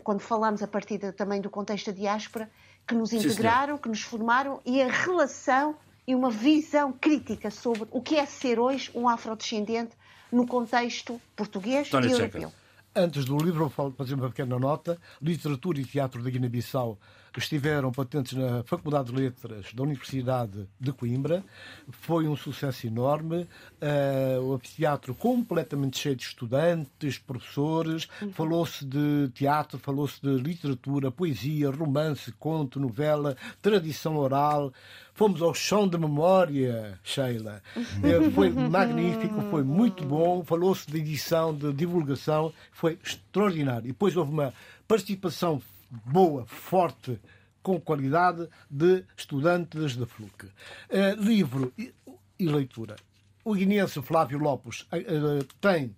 [0.04, 2.52] quando falamos a partir de, também do contexto da diáspora,
[2.86, 5.78] que nos integraram, Sim, que nos formaram e a relação
[6.12, 9.96] e uma visão crítica sobre o que é ser hoje um afrodescendente
[10.30, 12.52] no contexto português Tony e europeu.
[12.94, 15.00] Antes do livro, vou fazer uma pequena nota.
[15.22, 17.00] Literatura e Teatro da Guiné-Bissau
[17.40, 21.44] estiveram patentes na Faculdade de Letras da Universidade de Coimbra.
[21.90, 23.48] Foi um sucesso enorme.
[23.82, 28.08] Uh, o teatro completamente cheio de estudantes, professores.
[28.22, 28.32] Uhum.
[28.34, 34.74] Falou-se de teatro, falou-se de literatura, poesia, romance, conto, novela, tradição oral.
[35.14, 37.62] Fomos ao chão da memória, Sheila.
[37.78, 40.44] Uh, foi magnífico, foi muito bom.
[40.44, 43.86] Falou-se de edição, de divulgação, foi extraordinário.
[43.86, 44.54] E depois houve uma
[44.88, 45.62] participação
[46.06, 47.20] boa, forte,
[47.62, 50.46] com qualidade de estudantes da FLUC.
[50.46, 51.94] Uh, livro e,
[52.40, 52.96] e, leitura.
[53.44, 55.90] O guineense Flávio Lopes uh, tem eh,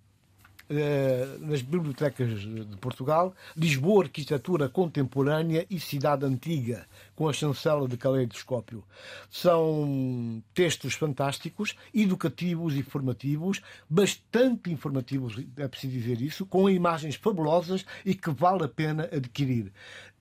[1.40, 8.84] nas bibliotecas de Portugal, Lisboa, Arquitetura Contemporânea e Cidade Antiga, com a chancela de Caleidoscópio.
[9.30, 17.84] São textos fantásticos, educativos e formativos, bastante informativos, é preciso dizer isso, com imagens fabulosas
[18.04, 19.72] e que vale a pena adquirir.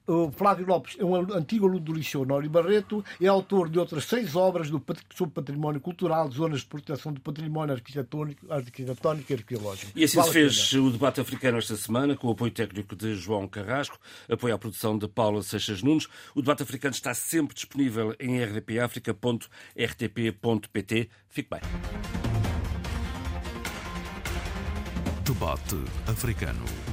[0.06, 4.04] O Flávio Lopes é um antigo aluno do Liceu Nório Barreto, é autor de outras
[4.04, 4.84] seis obras do,
[5.16, 9.94] sobre património cultural, zonas de proteção do património arquitetónico, arquitetónico e arqueológico.
[9.96, 13.16] E assim vale se fez o debate africano esta semana, com o apoio técnico de
[13.16, 13.98] João Carrasco,
[14.30, 16.10] apoio à produção de Paula Seixas Nunes.
[16.36, 21.10] O debate africano está sempre disponível em rdpafrica.rtp.pt.
[21.30, 21.62] Fique bem.
[25.24, 25.78] Debate
[26.08, 26.93] africano.